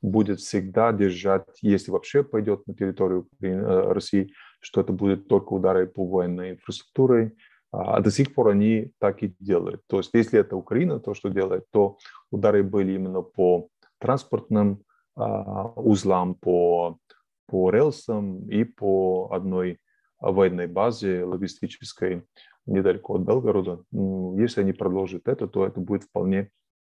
[0.00, 6.04] будет всегда держать, если вообще пойдет на территорию России, что это будет только удары по
[6.04, 7.34] военной инфраструктуре,
[7.72, 9.82] а до сих пор они так и делают.
[9.86, 11.96] То есть если это Украина, то, что делает, то
[12.30, 13.68] удары были именно по
[14.02, 14.82] транспортным
[15.14, 16.98] а, узлам, по,
[17.46, 19.78] по рельсам и по одной
[20.18, 22.24] военной базе логистической
[22.66, 23.84] недалеко от Белгорода.
[23.92, 26.50] Если они продолжат это, то это будет вполне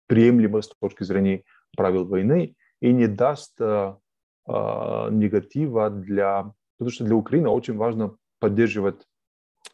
[0.07, 1.43] приемлемо с точки зрения
[1.75, 3.99] правил войны и не даст а,
[4.45, 6.53] а, негатива для...
[6.77, 9.05] Потому что для Украины очень важно поддерживать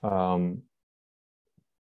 [0.02, 0.40] а,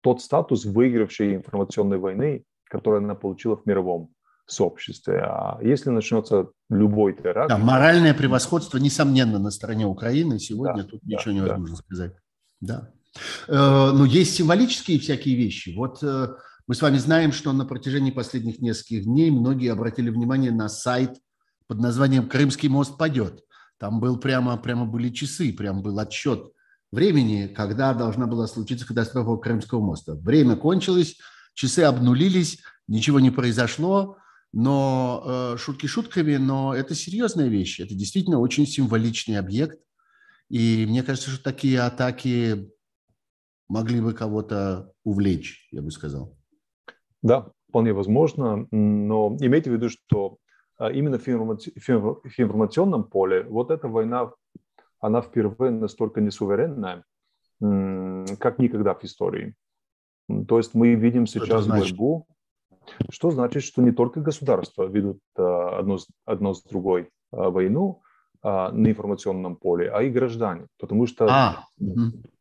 [0.01, 4.13] тот статус выигравшей информационной войны, который она получила в мировом
[4.51, 5.21] сообществе.
[5.23, 7.49] А если начнется любой теракт...
[7.49, 10.39] Да, моральное превосходство, несомненно, на стороне Украины.
[10.39, 11.83] Сегодня да, тут да, ничего невозможно да.
[11.83, 12.13] сказать.
[12.59, 12.91] Да.
[13.47, 15.73] Э, но есть символические всякие вещи.
[15.75, 16.29] Вот э,
[16.67, 21.17] мы с вами знаем, что на протяжении последних нескольких дней многие обратили внимание на сайт
[21.67, 23.43] под названием «Крымский мост падет».
[23.77, 26.51] Там был прямо, прямо были часы, прям был отсчет
[26.91, 30.13] времени, когда должна была случиться катастрофа Крымского моста.
[30.13, 31.17] Время кончилось,
[31.53, 34.17] часы обнулились, ничего не произошло,
[34.53, 35.23] но
[35.53, 37.79] э, шутки шутками, но это серьезная вещь.
[37.79, 39.79] Это действительно очень символичный объект.
[40.49, 42.69] И мне кажется, что такие атаки
[43.69, 46.37] могли бы кого-то увлечь, я бы сказал.
[47.21, 48.67] Да, вполне возможно.
[48.71, 50.37] Но имейте в виду, что
[50.77, 54.33] а, именно в информационном поле вот эта война,
[54.99, 57.05] она впервые настолько несуверенная,
[57.59, 59.55] как никогда в истории.
[60.47, 62.27] То есть мы видим сейчас борьбу
[63.09, 68.01] что значит, что не только государства ведут а, одно, одно с другой а, войну
[68.41, 71.65] а, на информационном поле, а и граждане, потому что а.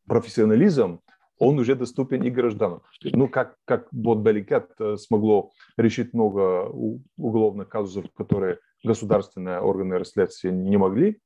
[0.07, 1.01] профессионализм
[1.39, 2.83] он уже доступен и гражданам.
[3.03, 6.69] Ну, как, как вот Bellingcat э, смогло решить много
[7.17, 11.19] уголовных казусов, которые государственные органы расследования не могли,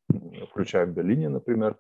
[0.51, 1.77] включая в Берлине, например,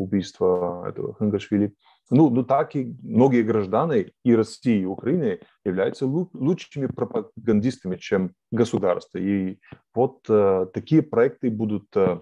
[0.00, 1.74] убийство этого Хангашвили.
[2.10, 9.18] Ну, ну так и многие граждане и России, и Украины являются лучшими пропагандистами, чем государство.
[9.18, 9.58] И
[9.94, 12.20] вот э, такие проекты будут, э,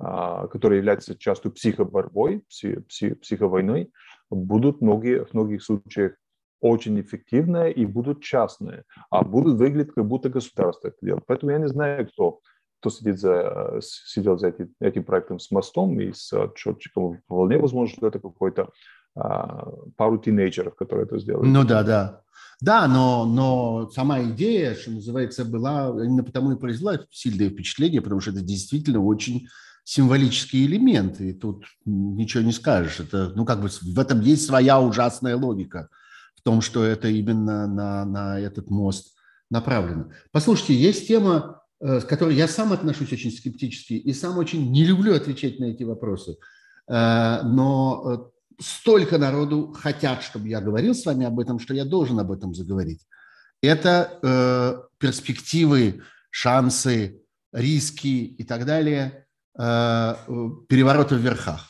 [0.00, 3.92] э, которые являются часто психоборьбой, пси, пси, психовойной,
[4.30, 6.14] будут многие, в многих случаях
[6.60, 11.24] очень эффективные и будут частные, а будут выглядеть, как будто государство это делает.
[11.26, 12.40] Поэтому я не знаю, кто
[12.80, 17.94] кто сидит за, сидел за этим, этим проектом с мостом и с счетчиком, вполне возможно,
[17.94, 18.70] что это какой-то
[19.14, 21.46] а, пару тинейджеров, которые это сделали.
[21.46, 22.22] Ну да, да.
[22.60, 28.20] Да, но, но сама идея, что называется, была, именно потому и произвела сильное впечатление, потому
[28.20, 29.48] что это действительно очень
[29.84, 33.00] символический элемент, и тут ничего не скажешь.
[33.00, 35.88] Это, ну, как бы в этом есть своя ужасная логика,
[36.36, 39.14] в том, что это именно на, на этот мост
[39.50, 40.10] направлено.
[40.30, 44.84] Послушайте, есть тема, э, с которой я сам отношусь очень скептически и сам очень не
[44.84, 46.36] люблю отвечать на эти вопросы.
[46.88, 51.84] Э, но э, столько народу хотят, чтобы я говорил с вами об этом, что я
[51.84, 53.06] должен об этом заговорить.
[53.62, 57.20] Это э, перспективы, шансы,
[57.52, 59.26] риски и так далее
[59.58, 60.14] э,
[60.68, 61.68] переворота в верхах.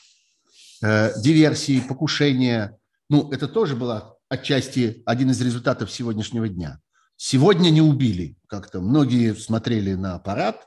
[0.82, 2.78] Э, диверсии, покушения.
[3.08, 6.80] Ну, это тоже было отчасти один из результатов сегодняшнего дня.
[7.22, 8.80] Сегодня не убили как-то.
[8.80, 10.66] Многие смотрели на парад,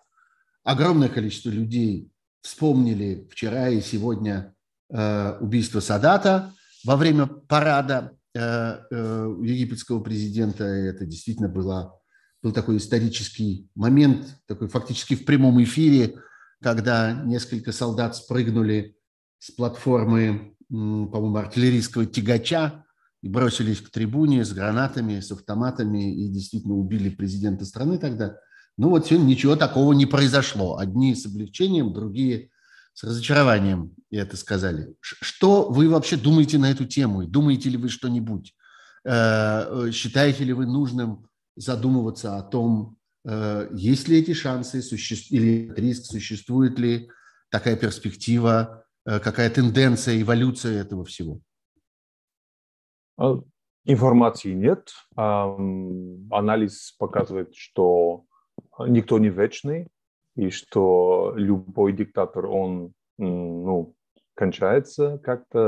[0.63, 2.11] огромное количество людей
[2.43, 4.53] вспомнили вчера и сегодня
[4.93, 10.63] э, убийство Садата во время парада э, э, египетского президента.
[10.63, 11.99] Это действительно было,
[12.43, 16.19] был такой исторический момент, такой фактически в прямом эфире,
[16.61, 18.95] когда несколько солдат спрыгнули
[19.39, 22.82] с платформы, по-моему, артиллерийского тягача
[23.29, 28.37] бросились к трибуне с гранатами, с автоматами и действительно убили президента страны тогда.
[28.77, 30.77] Ну вот сегодня ничего такого не произошло.
[30.77, 32.49] Одни с облегчением, другие
[32.93, 34.95] с разочарованием это сказали.
[34.99, 37.25] Что вы вообще думаете на эту тему?
[37.25, 38.53] Думаете ли вы что-нибудь?
[39.05, 44.79] Э, считаете ли вы нужным задумываться о том, э, есть ли эти шансы
[45.29, 47.09] или риск, существует ли
[47.49, 51.41] такая перспектива, э, какая тенденция, эволюция этого всего?
[53.17, 53.39] А,
[53.85, 54.91] информации нет.
[55.15, 58.23] Анализ показывает, что
[58.79, 59.87] никто не вечный,
[60.35, 63.93] и что любой диктатор, он ну,
[64.33, 65.59] кончается как-то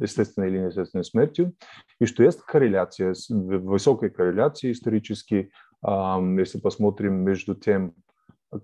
[0.00, 1.54] естественной или неестественной смертью,
[2.00, 5.50] и что есть корреляция, высокая корреляция исторически,
[5.82, 7.94] если посмотрим между тем,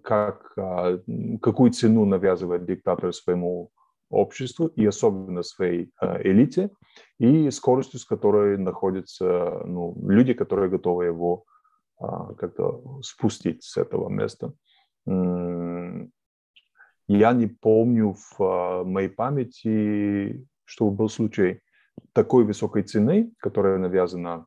[0.03, 1.01] как, а,
[1.43, 3.70] какую цену навязывает диктатор своему
[4.11, 6.70] обществу и особенно своей а, элите,
[7.18, 11.44] и скоростью, с которой находятся ну, люди, которые готовы его
[11.98, 14.52] а, как-то спустить с этого места.
[15.06, 16.08] Я
[17.32, 21.61] не помню в а, моей памяти, чтобы был случай
[22.12, 24.46] такой высокой цены, которая навязана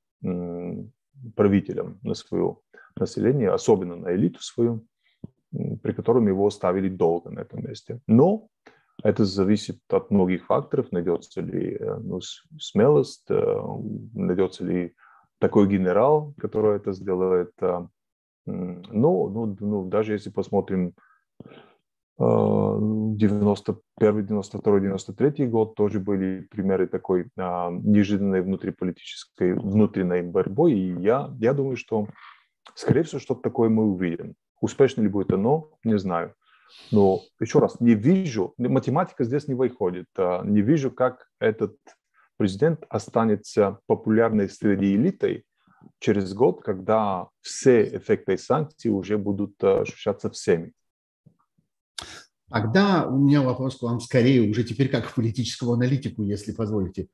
[1.35, 2.57] правителям на свое
[2.95, 4.85] население, особенно на элиту свою,
[5.51, 7.99] при котором его оставили долго на этом месте.
[8.07, 8.47] Но
[9.01, 12.19] это зависит от многих факторов, найдется ли э, ну,
[12.59, 13.61] смелость, э,
[14.13, 14.93] найдется ли
[15.39, 17.51] такой генерал, который это сделает.
[17.61, 17.87] А,
[18.45, 20.93] но ну, ну, даже если посмотрим
[22.19, 30.71] 91, 92, 93 год тоже были примеры такой а, неожиданной внутриполитической, внутренней борьбы.
[30.71, 32.07] И я, я думаю, что,
[32.75, 34.35] скорее всего, что-то такое мы увидим.
[34.61, 36.35] Успешно ли будет оно, не знаю.
[36.91, 41.75] Но еще раз, не вижу, математика здесь не выходит, а, не вижу, как этот
[42.37, 45.43] президент останется популярной среди элиты
[45.99, 50.73] через год, когда все эффекты санкций уже будут э, ощущаться всеми.
[52.49, 57.07] Тогда у меня вопрос к вам скорее уже теперь как к политическому аналитику, если позволите.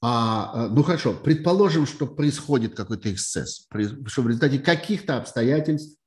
[0.00, 3.66] А, э, ну хорошо, предположим, что происходит какой-то эксцесс,
[4.06, 5.98] что в результате каких-то обстоятельств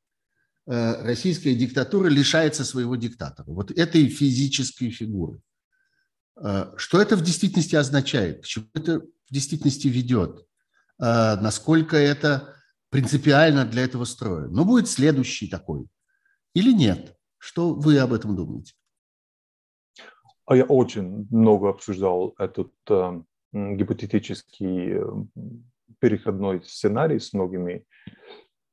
[0.67, 5.39] российская диктатура лишается своего диктатора, вот этой физической фигуры.
[6.35, 8.43] Что это в действительности означает?
[8.43, 10.45] К чему это в действительности ведет?
[10.99, 12.55] Э, насколько это
[12.89, 14.47] принципиально для этого строя.
[14.47, 15.87] Но будет следующий такой
[16.53, 17.15] или нет?
[17.37, 18.73] Что вы об этом думаете?
[20.45, 25.05] А я очень много обсуждал этот э, гипотетический э,
[25.99, 27.85] переходной сценарий с многими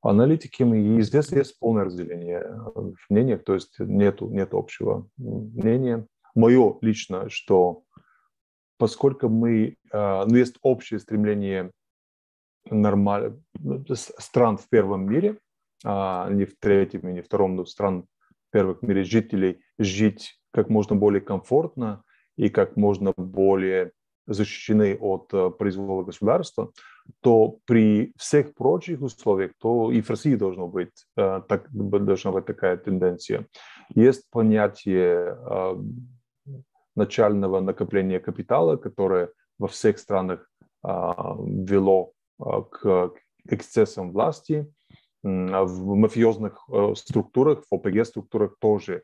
[0.09, 2.45] аналитиками, и здесь есть полное разделение
[2.75, 6.07] в мнениях, то есть нет, нет общего мнения.
[6.35, 7.85] Мое лично, что
[8.79, 11.71] поскольку мы, ну, есть общее стремление
[12.71, 13.37] нормаль...
[13.95, 15.39] стран в первом мире,
[15.85, 18.07] а не в третьем и не в втором, но стран
[18.55, 22.05] первых мире жителей жить как можно более комфортно
[22.37, 23.91] и как можно более
[24.27, 26.72] защищены от э, произвола государства,
[27.20, 32.47] то при всех прочих условиях, то и в России должно быть, э, так, должна быть
[32.47, 33.47] такая тенденция.
[33.95, 35.77] Есть понятие э,
[36.97, 40.49] начального накопления капитала, которое во всех странах
[40.83, 43.12] вело к
[43.49, 44.70] эксцессам власти.
[45.25, 49.03] А в мафиозных структурах, в ОПГ-структурах тоже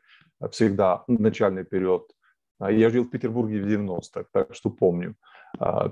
[0.51, 2.11] всегда начальный период.
[2.61, 5.15] А я жил в Петербурге в 90-х, так что помню.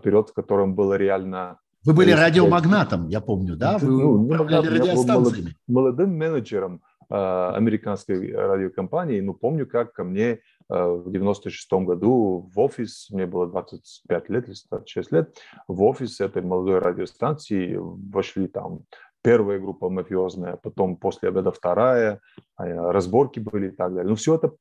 [0.04, 1.60] Период, в котором было реально...
[1.84, 3.78] Вы были радиомагнатом, я помню, да?
[3.78, 5.56] Вы ну, управляли радиостанциями.
[5.68, 9.20] Молодым менеджером американской радиокомпании.
[9.20, 10.40] Ну, помню, как ко мне
[10.70, 16.44] в 96 году в офис, мне было 25 лет или 26 лет, в офис этой
[16.44, 18.82] молодой радиостанции вошли там
[19.24, 22.22] первая группа мафиозная, потом после обеда вторая,
[22.56, 24.04] а, разборки были и так далее.
[24.04, 24.54] Но ну, все это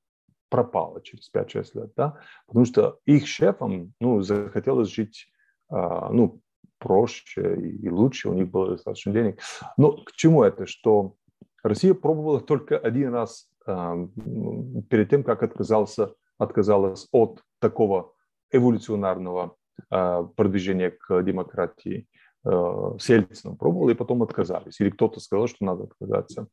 [0.48, 5.26] пропало через 5-6 лет, да, потому что их шефам, ну, захотелось жить,
[5.68, 6.40] а, ну,
[6.78, 9.40] проще и лучше, у них было достаточно денег.
[9.76, 10.66] Но к чему это?
[10.66, 11.14] Что
[11.62, 18.14] Россия пробовала только один раз перед тем, как отказался, отказалась от такого
[18.50, 19.56] эволюционарного
[19.90, 22.06] а, продвижения к демократии.
[22.44, 24.80] С Ельцином пробовала и потом отказались.
[24.80, 26.46] Или кто-то сказал, что надо отказаться.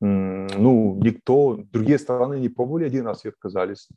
[0.00, 3.88] Ну, никто, другие страны не пробовали один раз и отказались.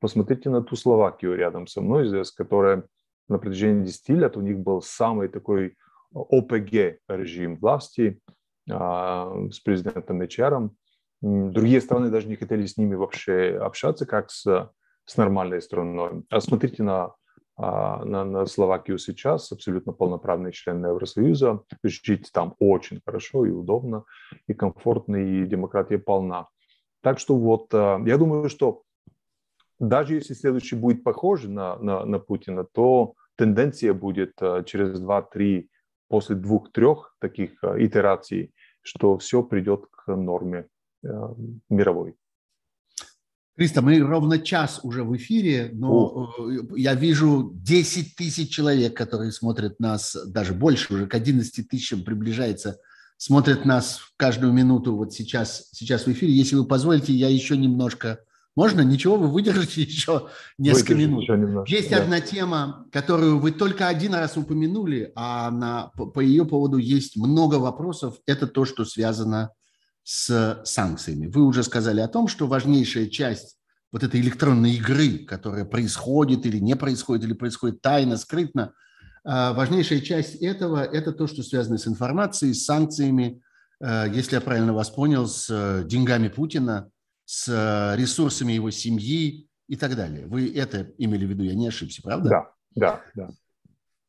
[0.00, 2.84] Посмотрите на ту Словакию рядом со мной здесь, которая
[3.28, 5.76] на протяжении 10 лет у них был самый такой
[6.12, 8.20] ОПГ режим власти
[8.70, 10.76] а, с президентом Мечером.
[11.22, 14.70] Другие страны даже не хотели с ними вообще общаться, как с,
[15.06, 16.24] с нормальной страной.
[16.28, 17.14] А смотрите на,
[17.56, 21.60] на, на Словакию сейчас, абсолютно полноправный член Евросоюза.
[21.84, 24.04] Жить там очень хорошо и удобно,
[24.48, 26.48] и комфортно, и демократия полна.
[27.02, 28.82] Так что вот, а, я думаю, что
[29.78, 35.68] даже если следующий будет похож на, на, на Путина, то тенденция будет а, через 2-3,
[36.08, 38.52] после двух-трех таких итераций,
[38.82, 40.66] что все придет к норме
[41.04, 41.34] Э,
[41.68, 42.14] мировой.
[43.56, 46.50] Криста, мы ровно час уже в эфире, но О.
[46.50, 52.02] Э, я вижу 10 тысяч человек, которые смотрят нас, даже больше, уже к 11 тысячам
[52.02, 52.78] приближается,
[53.16, 56.32] смотрят нас каждую минуту вот сейчас, сейчас в эфире.
[56.32, 58.20] Если вы позволите, я еще немножко...
[58.56, 58.80] Можно?
[58.82, 60.28] Ничего, вы выдержите еще
[60.58, 61.22] несколько Выдержу минут.
[61.22, 61.98] Еще немножко, Есть да.
[61.98, 67.16] одна тема, которую вы только один раз упомянули, а на, по, по ее поводу есть
[67.16, 68.16] много вопросов.
[68.26, 69.63] Это то, что связано с
[70.04, 71.26] с санкциями.
[71.26, 73.56] Вы уже сказали о том, что важнейшая часть
[73.90, 78.72] вот этой электронной игры, которая происходит или не происходит, или происходит тайно, скрытно,
[79.24, 83.40] а, важнейшая часть этого– это то, что связано с информацией, с санкциями,
[83.82, 86.90] а, если я правильно вас понял, с э, деньгами Путина,
[87.24, 90.26] с э, ресурсами его семьи и так далее.
[90.26, 92.28] Вы это имели в виду, я не ошибся, правда?
[92.28, 93.30] Да, да, да.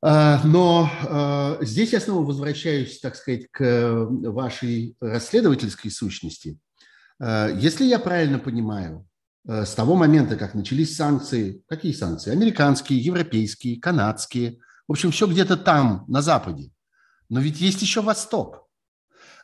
[0.02, 6.60] А, но а, здесь я снова возвращаюсь, так сказать, к вашей расследовательской сущности.
[7.20, 9.08] А, если я правильно понимаю,
[9.48, 12.32] с того момента, как начались санкции, какие санкции?
[12.32, 16.72] Американские, европейские, канадские, в общем, все где-то там, на Западе.
[17.30, 18.68] Но ведь есть еще Восток.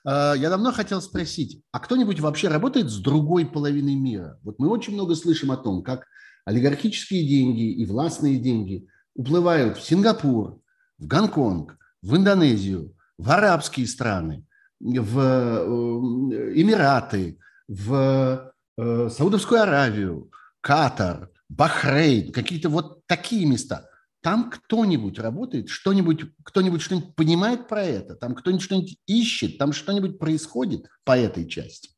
[0.03, 4.39] Я давно хотел спросить, а кто-нибудь вообще работает с другой половиной мира?
[4.41, 6.07] Вот мы очень много слышим о том, как
[6.45, 10.61] олигархические деньги и властные деньги– уплывают в Сингапур,
[10.97, 14.45] в Гонконг, в Индонезию, в арабские страны,
[14.79, 17.37] в э, Эмираты,
[17.67, 20.31] в э, Саудовскую Аравию,
[20.61, 23.89] Катар, Бахрейн, какие-то вот такие места.
[24.21, 30.19] Там кто-нибудь работает, что-нибудь, кто-нибудь что-нибудь понимает про это, там кто-нибудь что-нибудь ищет, там что-нибудь
[30.19, 31.89] происходит по этой части.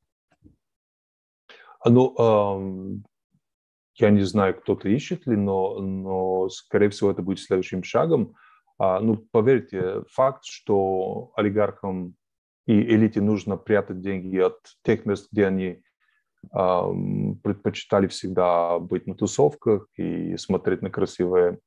[1.85, 3.03] Ну,
[3.95, 8.35] я не знаю, кто-то ищет ли, но, но, скорее всего, это будет следующим шагом.
[8.79, 12.15] А, ну, поверьте, факт, что олигархам
[12.65, 15.83] и элите нужно прятать деньги от тех мест, где они
[16.51, 16.89] а,
[17.43, 21.59] предпочитали всегда быть на тусовках и смотреть на красивые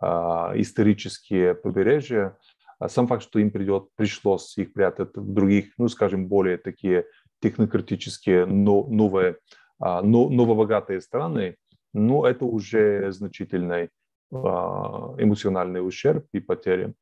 [0.00, 2.36] а, исторические побережья,
[2.78, 7.06] а сам факт, что им придет, пришлось их прятать в других, ну, скажем, более такие
[7.40, 9.36] технократические, но, новые,
[9.78, 11.56] а, но, новобогатые страны,
[11.94, 13.88] но это уже значительный
[14.32, 16.94] а, эмоциональный ущерб и потери.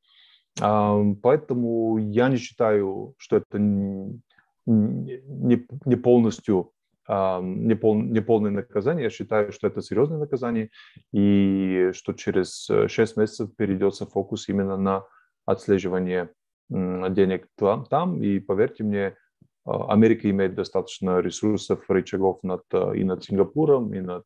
[0.60, 4.20] А, поэтому я не считаю, что это не,
[4.66, 6.72] не полностью
[7.08, 9.04] а, не, пол, не полное наказание.
[9.04, 10.70] Я считаю, что это серьезное наказание
[11.12, 15.04] и что через 6 месяцев перейдется фокус именно на
[15.46, 16.30] отслеживание
[16.68, 18.22] денег там.
[18.22, 19.16] И поверьте мне,
[19.64, 22.62] Америка имеет достаточно ресурсов, рычагов над,
[22.94, 24.24] и над Сингапуром, и над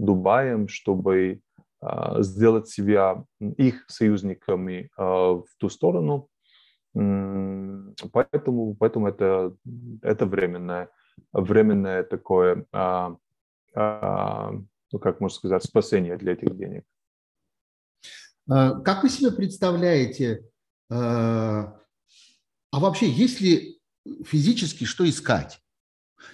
[0.00, 1.40] Дубаем, чтобы
[1.80, 6.28] а, сделать себя их союзниками а, в ту сторону.
[6.92, 9.54] Поэтому, поэтому это,
[10.02, 10.90] это временное,
[11.32, 13.14] временное такое, а,
[13.74, 16.84] ну, как можно сказать, спасение для этих денег.
[18.48, 20.44] Как вы себе представляете,
[20.88, 21.76] а
[22.72, 23.78] вообще, есть ли
[24.24, 25.62] физически что искать?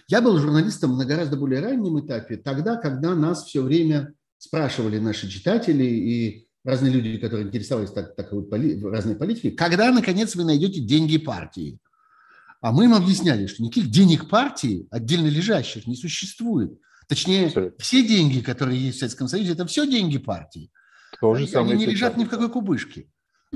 [0.09, 5.28] Я был журналистом на гораздо более раннем этапе, тогда, когда нас все время спрашивали наши
[5.28, 10.45] читатели и разные люди, которые интересовались так, так вот, поли, разной политикой, когда, наконец, вы
[10.45, 11.78] найдете деньги партии?
[12.61, 16.78] А мы им объясняли, что никаких денег партии, отдельно лежащих, не существует.
[17.07, 17.82] Точнее, Абсолютно.
[17.82, 20.70] все деньги, которые есть в Советском Союзе, это все деньги партии.
[21.20, 23.09] То же Они не лежат ни в какой кубышке.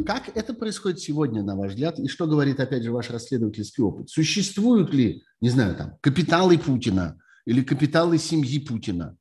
[0.03, 4.11] Как это происходит сегодня, на ваш взгляд, и что говорит, опять же, ваш расследовательский опыт?
[4.11, 9.17] Существуют ли, не знаю, там, капиталы Путина или капиталы семьи Путина?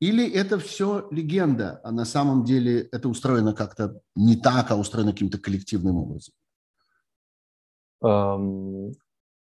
[0.00, 5.12] Или это все легенда, а на самом деле это устроено как-то не так, а устроено
[5.12, 6.34] каким-то коллективным образом?
[8.02, 8.94] Um,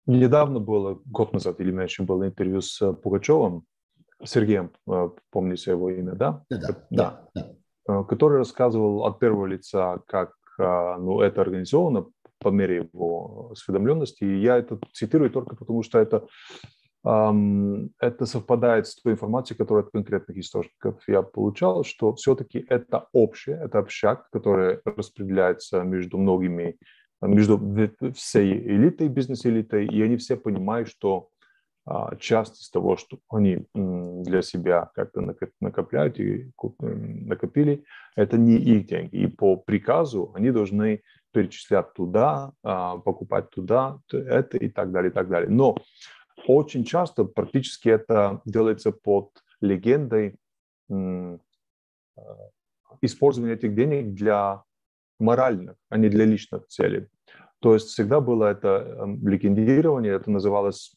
[0.05, 3.65] недавно было, год назад или меньше, было интервью с Пугачевым,
[4.23, 6.43] Сергеем, э, помните его имя, да?
[6.49, 7.29] Да, да, да.
[7.35, 7.51] да.
[7.87, 12.07] Э, который рассказывал от первого лица, как ну, это организовано,
[12.39, 14.23] по мере его осведомленности.
[14.23, 16.27] И я это цитирую только потому, что это,
[17.03, 23.59] это совпадает с той информацией, которую от конкретных источников я получал, что все-таки это общее,
[23.63, 26.77] это общак, который распределяется между многими,
[27.21, 27.59] между
[28.13, 31.36] всей элитой, бизнес-элитой, и они все понимают, что а,
[32.19, 35.21] часть из того, что они для себя как-то
[35.61, 37.85] накопляют и накопили,
[38.15, 39.15] это не их деньги.
[39.15, 45.13] И по приказу они должны перечислять туда, а, покупать туда, это и так далее, и
[45.13, 45.49] так далее.
[45.49, 45.77] Но
[46.47, 49.29] очень часто практически это делается под
[49.61, 50.35] легендой
[50.89, 51.37] а,
[53.01, 54.63] использования этих денег для
[55.19, 57.07] моральных, а не для личных целей.
[57.59, 60.96] То есть всегда было это легендирование, это называлось а,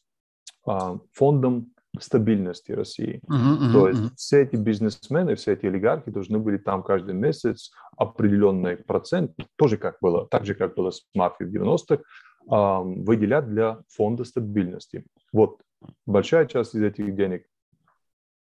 [1.13, 3.21] фондом стабильности России.
[3.29, 4.11] Uh-huh, uh-huh, То есть uh-huh.
[4.15, 9.97] все эти бизнесмены, все эти олигархи должны были там каждый месяц определенный процент, тоже как
[10.01, 12.03] было, так же, как было с мафией в 90-х,
[12.47, 15.05] выделять для фонда стабильности.
[15.33, 15.61] Вот
[16.05, 17.45] большая часть из этих денег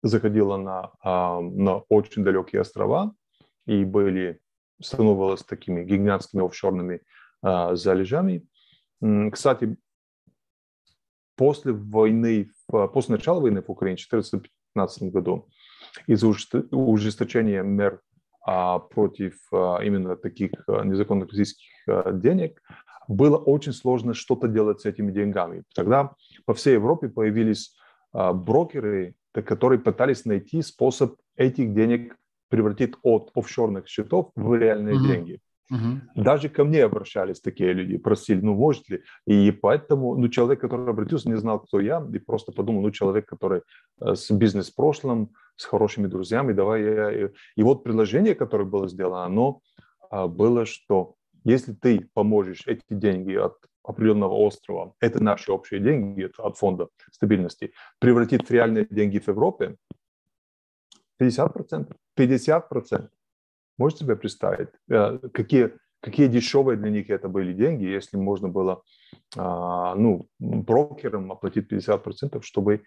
[0.03, 3.13] заходила на, на очень далекие острова
[3.65, 4.39] и были,
[4.81, 7.01] становилась такими гигантскими офшорными
[7.41, 8.45] залежами.
[9.31, 9.77] Кстати,
[11.37, 15.47] после войны, после начала войны в Украине в 2014-2015 году
[16.07, 18.01] из-за ужесточения мер
[18.45, 21.69] а, против а, именно таких а, незаконных российских
[22.19, 22.61] денег,
[23.07, 25.63] было очень сложно что-то делать с этими деньгами.
[25.73, 26.13] Тогда
[26.45, 27.77] по всей Европе появились
[28.11, 32.17] брокеры, которые пытались найти способ этих денег
[32.49, 35.07] превратить от офшорных счетов в реальные mm-hmm.
[35.07, 35.39] деньги.
[35.69, 36.23] Угу.
[36.23, 39.03] Даже ко мне обращались такие люди, просили, ну, может ли.
[39.25, 43.25] И поэтому, ну, человек, который обратился, не знал, кто я, и просто подумал, ну, человек,
[43.25, 43.61] который
[43.99, 47.29] э, с бизнес-прошлым, с хорошими друзьями, давай я...
[47.55, 49.61] И вот предложение, которое было сделано, оно
[50.09, 56.29] а, было, что если ты поможешь эти деньги от определенного острова, это наши общие деньги
[56.37, 59.77] от фонда стабильности, превратить в реальные деньги в Европе,
[61.19, 63.09] 50%, 50%.
[63.77, 65.71] Можете себе представить, э, какие,
[66.01, 68.83] какие дешевые для них это были деньги, если можно было
[69.35, 72.83] а, ну, брокерам оплатить 50%, чтобы,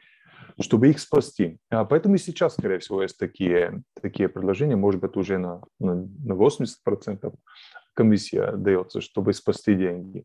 [0.61, 1.59] чтобы их спасти.
[1.71, 5.95] А поэтому и сейчас, скорее всего, есть такие, такие предложения, может быть, уже на, на,
[5.95, 7.35] на 80%
[7.95, 10.25] комиссия дается, чтобы спасти деньги.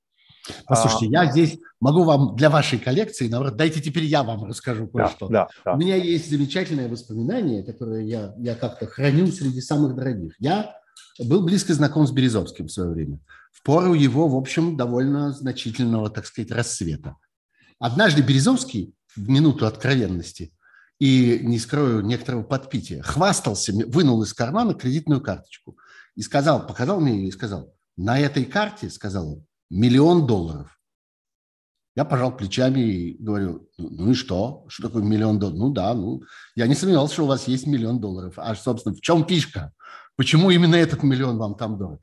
[0.66, 4.88] Послушайте, а, я здесь могу вам для вашей коллекции, наоборот, дайте теперь я вам расскажу
[4.88, 5.28] кое-что.
[5.28, 5.74] Да, да, да.
[5.74, 10.36] У меня есть замечательное воспоминание, которое я, я как-то храню среди самых дорогих.
[10.40, 10.76] Я
[11.20, 13.20] был близко знаком с Березовским в свое время.
[13.52, 17.16] В пору его, в общем, довольно значительного, так сказать, рассвета.
[17.80, 20.54] Однажды Березовский в минуту откровенности
[21.00, 25.78] и, не скрою, некоторого подпития, хвастался, вынул из кармана кредитную карточку
[26.16, 30.76] и сказал, показал мне ее и сказал, на этой карте, сказал он, миллион долларов.
[31.96, 34.66] Я пожал плечами и говорю, ну, ну и что?
[34.68, 35.60] Что такое миллион долларов?
[35.60, 36.24] Ну да, ну,
[36.56, 38.34] я не сомневался, что у вас есть миллион долларов.
[38.38, 39.72] А, собственно, в чем фишка?
[40.18, 42.02] Почему именно этот миллион вам там дорог?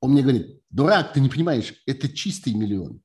[0.00, 3.00] Он мне говорит, дурак, ты не понимаешь, это чистый миллион.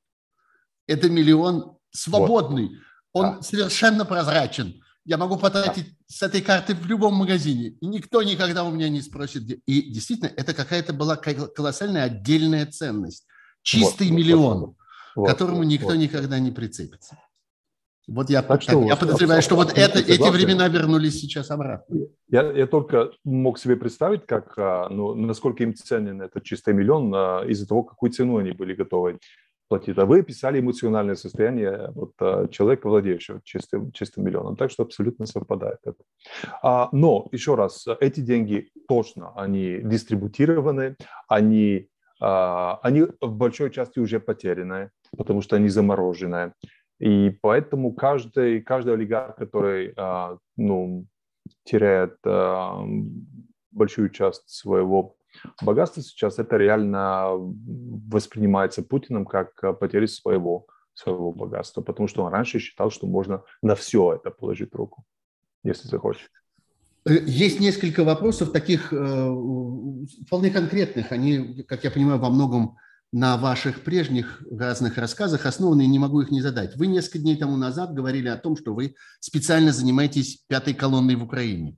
[0.87, 2.69] Это миллион свободный.
[3.13, 3.25] Вот.
[3.25, 3.41] Он да.
[3.41, 4.81] совершенно прозрачен.
[5.03, 5.95] Я могу потратить да.
[6.07, 7.69] с этой карты в любом магазине.
[7.69, 9.43] И никто никогда у меня не спросит.
[9.43, 9.55] Где.
[9.65, 13.25] И действительно, это какая-то была колоссальная отдельная ценность.
[13.63, 14.75] Чистый вот, миллион,
[15.15, 15.97] вот, которому вот, никто вот.
[15.97, 17.17] никогда не прицепится.
[18.07, 22.07] Вот я, так что, я подозреваю, что вот это, эти времена вернулись сейчас обратно.
[22.27, 27.13] Я, я только мог себе представить, как, а, ну, насколько им ценен этот чистый миллион
[27.13, 29.19] а, из-за того, какую цену они были готовы
[29.71, 29.97] платить.
[29.97, 34.57] А вы писали эмоциональное состояние вот, а, человека, владеющего чистым, чистым миллионом.
[34.57, 36.03] Так что абсолютно совпадает это.
[36.61, 40.97] А, но, еще раз, эти деньги точно, они дистрибутированы,
[41.29, 46.53] они а, они в большой части уже потеряны, потому что они заморожены.
[47.01, 51.07] И поэтому каждый, каждый олигарх, который а, ну,
[51.63, 52.85] теряет а,
[53.71, 55.15] большую часть своего
[55.63, 62.59] богатства сейчас, это реально воспринимается Путиным как потеря своего, своего богатства, потому что он раньше
[62.59, 65.03] считал, что можно на все это положить руку,
[65.63, 66.29] если захочет.
[67.05, 69.35] Э, есть несколько вопросов таких э,
[70.25, 71.11] вполне конкретных.
[71.11, 72.77] Они, как я понимаю, во многом
[73.11, 76.77] на ваших прежних разных рассказах основаны, и не могу их не задать.
[76.77, 81.23] Вы несколько дней тому назад говорили о том, что вы специально занимаетесь пятой колонной в
[81.23, 81.75] Украине,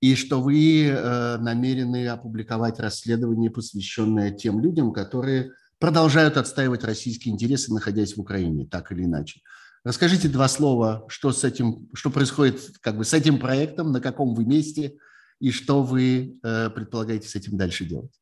[0.00, 7.72] и что вы э, намерены опубликовать расследование, посвященное тем людям, которые продолжают отстаивать российские интересы,
[7.72, 9.40] находясь в Украине, так или иначе.
[9.84, 14.34] Расскажите два слова, что с этим, что происходит как бы с этим проектом, на каком
[14.34, 14.98] вы месте
[15.40, 18.12] и что вы э, предполагаете с этим дальше делать.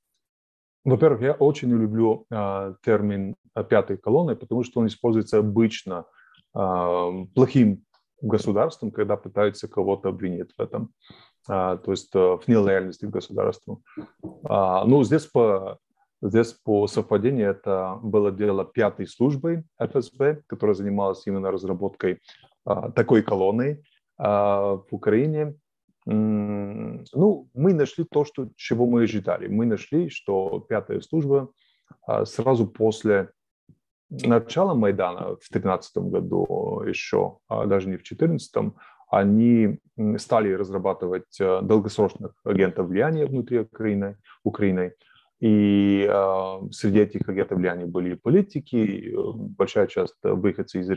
[0.85, 3.37] Во-первых, я очень люблю э, термин
[3.69, 6.07] пятой колонны, потому что он используется обычно
[6.55, 7.85] э, плохим
[8.23, 10.95] государством, когда пытаются кого-то обвинить в этом,
[11.47, 13.83] э, то есть э, в нелояльности к государству.
[14.23, 15.79] Э, ну, здесь по,
[16.23, 22.21] здесь по совпадению это было дело пятой службы ФСБ, которая занималась именно разработкой
[22.67, 23.83] э, такой колонны
[24.19, 25.55] э, в Украине.
[26.07, 29.49] Ну, мы нашли то, что, чего мы ожидали.
[29.49, 31.51] Мы нашли, что пятая служба
[32.07, 33.31] а, сразу после
[34.09, 38.73] начала Майдана в 2013 году еще, а даже не в 2014,
[39.09, 39.79] они
[40.19, 44.95] стали разрабатывать э, долгосрочных агентов влияния внутри Украины, Украины.
[45.41, 49.15] И э, среди этих агентов влияния были политики,
[49.57, 50.89] большая часть выходцы из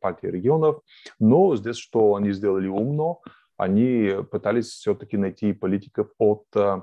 [0.00, 0.80] партии регионов.
[1.20, 3.20] Но здесь что они сделали умно,
[3.56, 6.82] они пытались все-таки найти политиков от э,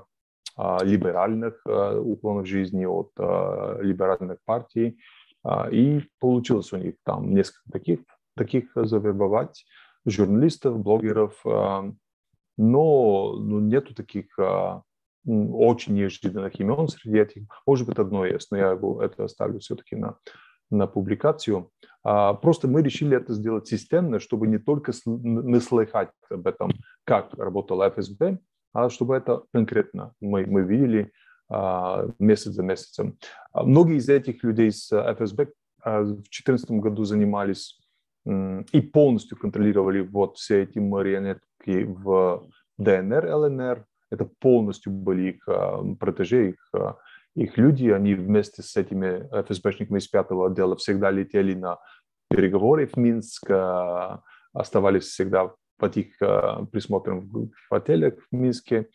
[0.56, 4.98] а, либеральных э, уклонов жизни, от э, либеральных партий,
[5.72, 8.00] и получилось у них там несколько таких,
[8.36, 9.64] таких завербовать,
[10.06, 11.82] журналистов, блогеров, но
[12.56, 14.26] ну, нету таких
[15.24, 17.42] очень неожиданных имен среди этих.
[17.66, 20.16] Может быть, одно есть, но я его это оставлю все-таки на
[20.72, 21.70] на публикацию.
[22.02, 26.72] А, просто мы решили это сделать системно, чтобы не только не слыхать об этом,
[27.04, 28.38] как работала ФСБ,
[28.72, 31.12] а чтобы это конкретно мы, мы видели
[31.48, 33.18] а, месяц за месяцем.
[33.52, 35.52] А, многие из этих людей с ФСБ
[35.84, 37.78] в 2014 году занимались
[38.24, 43.84] и полностью контролировали вот все эти марионетки в ДНР, ЛНР.
[44.12, 46.72] Это полностью были их протеже, их
[47.34, 51.78] их люди, они вместе с этими ФСБшниками из пятого отдела всегда летели на
[52.28, 54.18] переговоры в Минск, э,
[54.52, 56.16] оставались всегда под их
[56.70, 58.88] присмотром в отелях в Минске.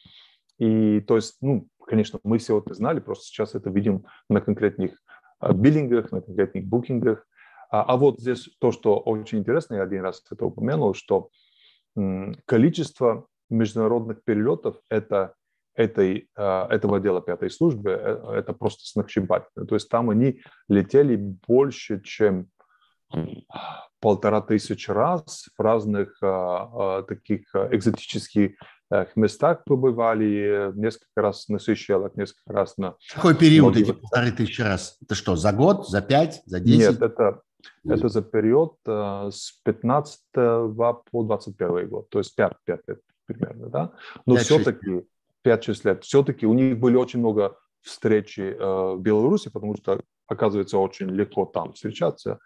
[0.58, 4.92] И то есть, ну, конечно, мы все это знали, просто сейчас это видим на конкретных
[5.42, 7.28] биллингах, на конкретных букингах.
[7.70, 11.30] А, а вот здесь то, что очень интересно, я один раз это упомянул, что
[12.46, 15.34] количество международных перелетов– это
[15.78, 19.66] этой, а, этого отдела пятой службы, э, это просто сногсшибательно.
[19.66, 22.48] То есть там они летели больше, чем
[24.02, 28.56] полтора тысячи раз в разных а, а, таких экзотических
[29.16, 32.96] местах побывали, несколько раз на Сейшелах, несколько раз на...
[33.14, 34.98] Какой период эти полторы тысячи раз?
[35.02, 36.92] Это что, за год, за пять, за десять?
[36.92, 37.42] Нет, это,
[37.84, 43.94] это за период с 15 по 21 год, то есть 5, 5 лет примерно, да?
[44.26, 45.04] Но все-таки
[45.46, 50.78] 5-6 лет, все-таки у них были очень много встречи э, в Беларуси, потому что, оказывается,
[50.78, 52.40] очень легко там встречаться.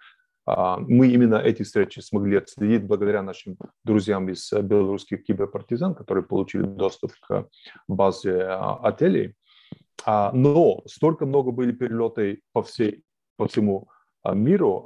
[0.45, 6.64] А, мы именно эти встречи смогли отследить благодаря нашим друзьям из белорусских киберпартизан, которые получили
[6.64, 7.48] доступ к
[7.88, 9.36] базе а, отелей.
[10.06, 13.03] А, но столько много были перелеты по, всей,
[13.38, 13.90] по всему
[14.26, 14.85] миру.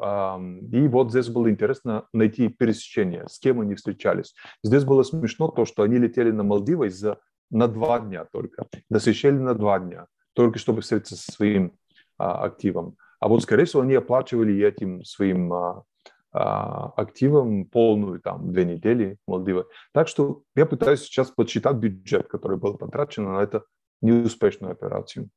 [0.71, 4.33] И вот здесь было интересно найти пересечение, с кем они встречались.
[4.63, 7.19] Здесь было смешно то, что они летели на Малдивы за
[7.51, 11.73] на два дня только, до Сейшели на два дня, только чтобы встретиться со своим
[12.17, 12.97] а, активом.
[13.19, 15.83] А вот, скорее всего, они оплачивали этим своим а,
[16.31, 19.65] а, активом полную там две недели Малдивы.
[19.93, 23.65] Так что я пытаюсь сейчас подсчитать бюджет, который был потрачен на эту
[24.01, 25.29] неуспешную операцию.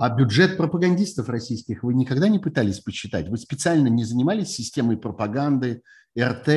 [0.00, 3.28] А бюджет пропагандистов российских вы никогда не пытались посчитать?
[3.28, 5.82] Вы специально не занимались системой пропаганды,
[6.18, 6.48] РТ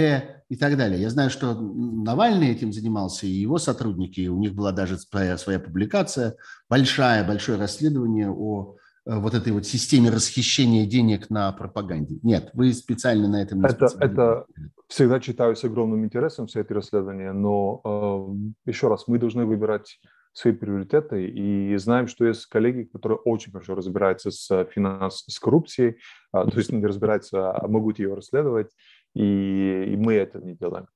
[0.48, 1.02] и так далее?
[1.02, 5.60] Я знаю, что Навальный этим занимался, и его сотрудники, у них была даже своя, своя
[5.60, 6.38] публикация,
[6.70, 12.20] большая, большое расследование о э, вот этой вот системе расхищения денег на пропаганде.
[12.24, 14.45] Нет, вы специально на этом не это, это
[14.88, 17.82] всегда читаю с огромным интересом все эти расследования, но
[18.65, 19.99] э, еще раз, мы должны выбирать
[20.34, 25.97] свои приоритеты и знаем, что есть коллеги, которые очень хорошо разбираются с финанс, с коррупцией,
[26.31, 28.72] а, то есть не разбираются, а могут ее расследовать,
[29.14, 30.88] и, и мы это не делаем.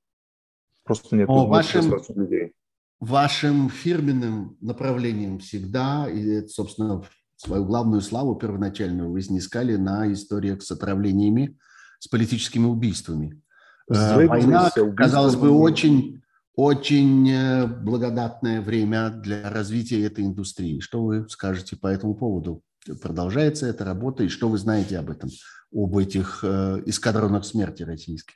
[0.84, 2.52] Просто нет вашим, людей.
[2.98, 7.04] Вашим фирменным направлением всегда, и, собственно,
[7.36, 11.56] свою главную славу первоначальную вы снискали на историях с отравлениями,
[12.00, 13.40] с политическими убийствами.
[13.88, 16.20] Э, война, казалось бы, очень
[16.58, 20.80] очень э, благодатное время для развития этой индустрии.
[20.80, 22.62] Что вы скажете по этому поводу?
[23.00, 25.30] Продолжается эта работа, и что вы знаете об этом,
[25.72, 28.34] об этих э, эскадронах смерти российских?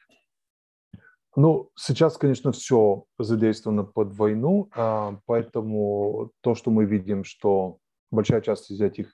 [1.35, 7.79] Ну, сейчас, конечно, все задействовано под войну, а, поэтому то, что мы видим, что
[8.13, 9.13] большая часть из этих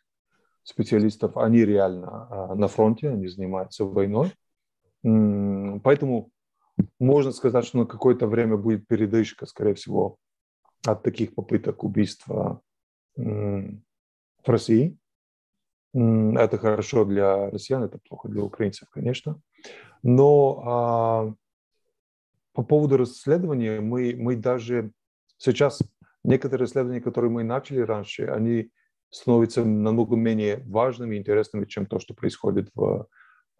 [0.65, 4.35] специалистов, они реально а, на фронте, они занимаются войной.
[5.03, 6.31] Поэтому
[6.99, 10.17] можно сказать, что на какое-то время будет передышка, скорее всего,
[10.87, 12.61] от таких попыток убийства
[13.17, 13.81] в
[14.47, 14.97] России.
[15.95, 19.41] Это хорошо для россиян, это плохо для украинцев, конечно.
[20.03, 21.35] Но а,
[22.53, 24.93] по поводу расследования мы, мы даже
[25.39, 25.83] сейчас
[26.25, 28.71] некоторые исследования, которые мы начали раньше, они
[29.11, 33.09] становятся намного менее важными и интересными, чем то, что происходит в,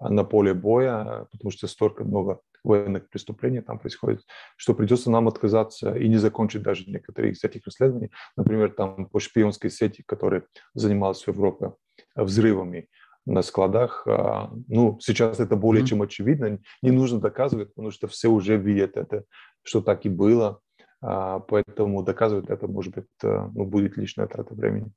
[0.01, 4.23] на поле боя, потому что столько много военных преступлений там происходит,
[4.57, 8.11] что придется нам отказаться и не закончить даже некоторые из этих расследований.
[8.37, 10.45] Например, там по шпионской сети, которая
[10.75, 11.73] занималась в Европе
[12.15, 12.89] взрывами
[13.27, 14.07] на складах.
[14.07, 16.59] А, ну, сейчас это более чем очевидно.
[16.83, 19.25] Не нужно доказывать, потому что все уже видят это,
[19.63, 20.61] что так и было.
[21.01, 24.91] А, поэтому доказывать это, может быть, э, ну, будет лишняя трата времени.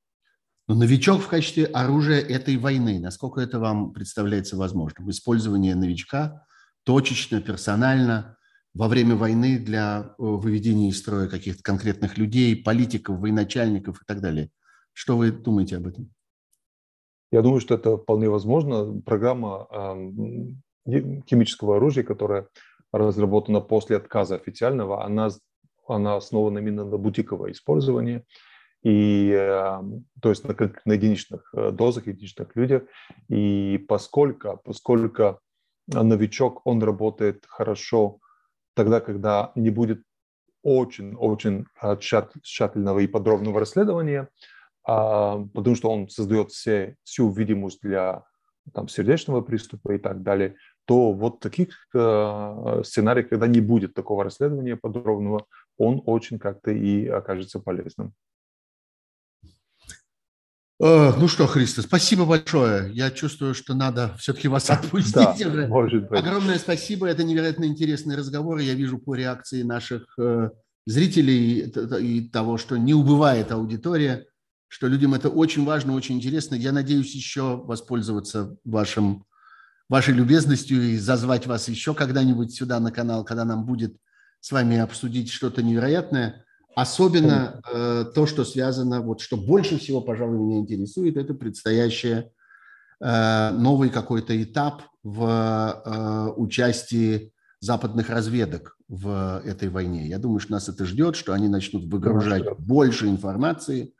[0.68, 5.10] Но новичок в качестве оружия этой войны, насколько это вам представляется возможным?
[5.10, 6.46] Использование новичка
[6.84, 8.38] точечно, персонально
[8.74, 14.22] во время войны для э, выведения из строя каких-то конкретных людей, политиков, военачальников и так
[14.22, 14.50] далее.
[14.94, 16.10] Что вы думаете об этом?
[17.32, 19.02] Я думаю, что это вполне возможно.
[19.02, 19.68] Программа
[20.86, 22.48] химического оружия, которая
[22.92, 25.30] разработана после отказа официального, она,
[25.88, 28.26] она основана именно на бутиковое использование,
[28.84, 29.32] и,
[30.22, 30.56] то есть на,
[30.86, 32.84] на единичных э, дозах, единичных людях.
[33.30, 35.40] И поскольку, поскольку
[35.94, 38.20] новичок, он работает хорошо
[38.74, 40.04] тогда, когда не будет
[40.64, 44.30] очень-очень э, тщательного и подробного расследования,
[44.84, 48.24] а, потому что он создает все, всю видимость для
[48.74, 50.56] там, сердечного приступа и так далее,
[50.86, 55.46] то вот таких сценариев, когда не будет такого расследования подробного,
[55.78, 58.14] он очень как-то и окажется полезным.
[60.84, 62.92] Э, ну что, Христо, спасибо большое.
[62.94, 65.14] Я чувствую, что надо все-таки вас отпустить.
[65.14, 65.68] Да, уже.
[65.68, 66.20] может быть.
[66.20, 67.08] Огромное спасибо.
[67.08, 68.60] Это невероятно интересный разговор.
[68.60, 70.50] Я вижу по реакции наших э,
[70.86, 71.72] зрителей
[72.02, 74.26] и того, что не убывает аудитория
[74.72, 76.56] что людям это очень важно, очень интересно.
[76.56, 79.26] Я надеюсь еще воспользоваться вашим,
[79.90, 83.98] вашей любезностью и зазвать вас еще когда-нибудь сюда на канал, когда нам будет
[84.40, 86.46] с вами обсудить что-то невероятное.
[86.76, 92.32] Особенно э, то, что связано, вот что больше всего, пожалуй, меня интересует, это предстоящее
[93.00, 95.26] э, новый какой-то этап в
[95.86, 100.08] э, участии западных разведок в этой войне.
[100.08, 103.94] Я думаю, что нас это ждет, что они начнут выгружать больше информации,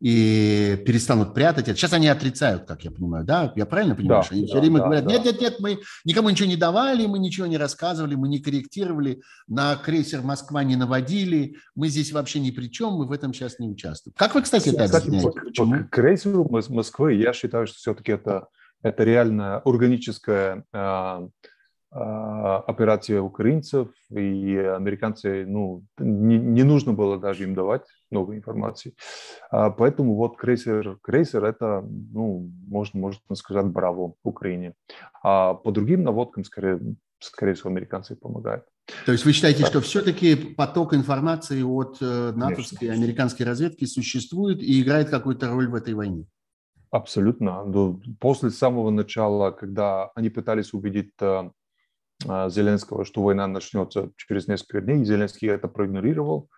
[0.00, 1.78] и перестанут прятать это.
[1.78, 3.52] Сейчас они отрицают, как я понимаю, да?
[3.56, 6.28] Я правильно понимаю, да, они да, все время да, говорят, нет, нет, нет, мы никому
[6.28, 11.56] ничего не давали, мы ничего не рассказывали, мы не корректировали, на крейсер Москва не наводили,
[11.74, 14.14] мы здесь вообще ни при чем, мы в этом сейчас не участвуем.
[14.18, 15.40] Как вы, кстати, это кстати, объясняете?
[15.40, 15.78] Почему?
[15.78, 18.48] По крейсеру Москвы я считаю, что все-таки это,
[18.82, 21.26] это реально органическая а,
[21.90, 28.94] а, операция украинцев, и американцы, ну, не, не нужно было даже им давать много информации.
[29.50, 34.74] А, поэтому вот крейсер, крейсер это, ну, можно, можно сказать, браво Украине.
[35.22, 36.80] А по другим наводкам, скорее,
[37.18, 38.64] скорее всего, американцы помогают.
[39.04, 39.68] То есть вы считаете, да.
[39.68, 45.68] что все-таки поток информации от э, натовской и американской разведки существует и играет какую-то роль
[45.68, 46.26] в этой войне?
[46.90, 47.64] Абсолютно.
[48.20, 51.50] После самого начала, когда они пытались убедить э,
[52.24, 56.48] а, Зеленского, что война начнется через несколько дней, Зеленский это проигнорировал.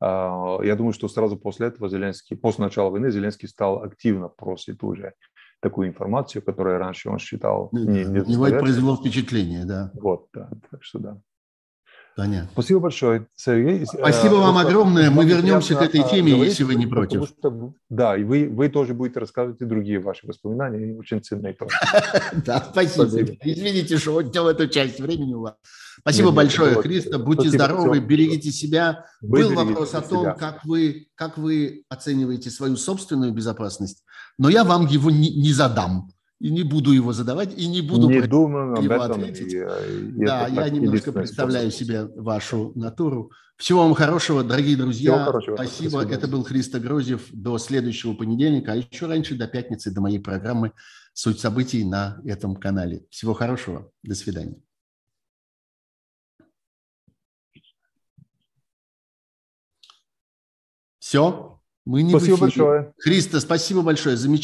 [0.00, 4.82] А, я думаю, что сразу после этого Зеленский, после начала войны, Зеленский стал активно просить
[4.82, 5.14] уже
[5.60, 9.90] такую информацию, которую раньше он считал не, не это произвело впечатление, да.
[9.94, 11.20] Вот, да, так что да.
[12.16, 12.48] Понятно.
[12.52, 13.84] Спасибо большое, Сергей.
[13.86, 15.10] Спасибо вам огромное.
[15.10, 17.26] Мы вернемся к этой теме, если вы не против.
[17.28, 21.54] Что, да, и вы, вы тоже будете рассказывать и другие ваши воспоминания, они очень ценные
[21.54, 21.74] тоже.
[22.46, 23.04] Да, спасибо.
[23.42, 25.54] Извините, что отнял эту часть времени у вас.
[26.00, 27.18] Спасибо большое, Христо.
[27.18, 29.06] Будьте здоровы, берегите себя.
[29.20, 34.04] Был вопрос о том, как вы, как вы оцениваете свою собственную безопасность,
[34.38, 36.10] но я вам его не задам
[36.44, 39.54] и не буду его задавать, и не буду не думаю об этом, ответить.
[39.54, 41.86] И, и да, я немножко представляю способ.
[41.86, 43.32] себе вашу натуру.
[43.56, 45.24] Всего вам хорошего, дорогие друзья.
[45.24, 45.56] Хорошего.
[45.56, 45.88] Спасибо.
[45.88, 46.12] Спасибо.
[46.12, 47.28] Это был Христо Грозев.
[47.32, 50.72] До следующего понедельника, а еще раньше, до пятницы, до моей программы
[51.14, 53.06] «Суть событий» на этом канале.
[53.08, 53.90] Всего хорошего.
[54.02, 54.60] До свидания.
[60.98, 61.58] Все.
[61.86, 62.94] Мы не спасибо большое.
[62.98, 64.16] Христо, спасибо большое.
[64.16, 64.42] Замечательно.